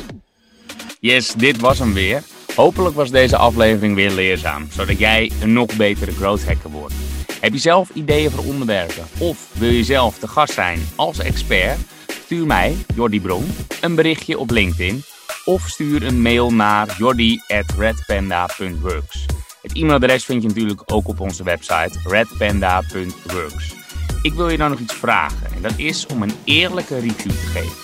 Yes, 1.00 1.32
dit 1.32 1.60
was 1.60 1.78
hem 1.78 1.92
weer. 1.92 2.22
Hopelijk 2.54 2.94
was 2.94 3.10
deze 3.10 3.36
aflevering 3.36 3.94
weer 3.94 4.10
leerzaam, 4.10 4.68
zodat 4.70 4.98
jij 4.98 5.30
een 5.42 5.52
nog 5.52 5.76
betere 5.76 6.12
growth 6.12 6.46
hacker 6.46 6.70
wordt. 6.70 6.94
Heb 7.40 7.52
je 7.52 7.58
zelf 7.58 7.90
ideeën 7.94 8.30
voor 8.30 8.44
onderwerpen 8.44 9.04
of 9.18 9.48
wil 9.52 9.70
je 9.70 9.84
zelf 9.84 10.18
te 10.18 10.28
gast 10.28 10.52
zijn 10.52 10.78
als 10.96 11.18
expert? 11.18 11.78
Stuur 12.26 12.46
mij, 12.46 12.76
Jordi 12.94 13.20
Bron, 13.20 13.46
een 13.80 13.94
berichtje 13.94 14.38
op 14.38 14.50
LinkedIn 14.50 15.02
of 15.44 15.68
stuur 15.68 16.02
een 16.02 16.22
mail 16.22 16.52
naar 16.52 16.94
jordi@redpanda.works. 16.98 19.26
Het 19.62 19.72
e-mailadres 19.72 20.24
vind 20.24 20.42
je 20.42 20.48
natuurlijk 20.48 20.92
ook 20.92 21.08
op 21.08 21.20
onze 21.20 21.44
website 21.44 21.98
redpanda.works. 22.04 23.74
Ik 24.22 24.32
wil 24.32 24.48
je 24.48 24.56
dan 24.56 24.70
nog 24.70 24.78
iets 24.78 24.94
vragen 24.94 25.46
en 25.54 25.62
dat 25.62 25.72
is 25.76 26.06
om 26.06 26.22
een 26.22 26.34
eerlijke 26.44 26.98
review 26.98 27.30
te 27.30 27.46
geven. 27.46 27.76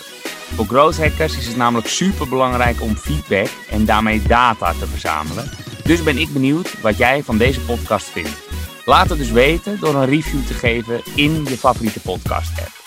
Voor 0.54 0.66
growth 0.66 0.98
hackers 0.98 1.38
is 1.38 1.46
het 1.46 1.56
namelijk 1.56 1.88
super 1.88 2.28
belangrijk 2.28 2.80
om 2.80 2.96
feedback 2.96 3.50
en 3.70 3.84
daarmee 3.84 4.22
data 4.22 4.72
te 4.72 4.86
verzamelen. 4.86 5.50
Dus 5.84 6.02
ben 6.02 6.18
ik 6.18 6.32
benieuwd 6.32 6.80
wat 6.80 6.96
jij 6.96 7.22
van 7.22 7.38
deze 7.38 7.60
podcast 7.60 8.06
vindt. 8.06 8.42
Laat 8.84 9.08
het 9.08 9.18
dus 9.18 9.30
weten 9.30 9.80
door 9.80 9.94
een 9.94 10.06
review 10.06 10.46
te 10.46 10.54
geven 10.54 11.00
in 11.14 11.44
je 11.44 11.58
favoriete 11.58 12.00
podcast 12.00 12.60
app. 12.60 12.80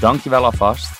Dankjewel 0.00 0.44
alvast 0.44 0.99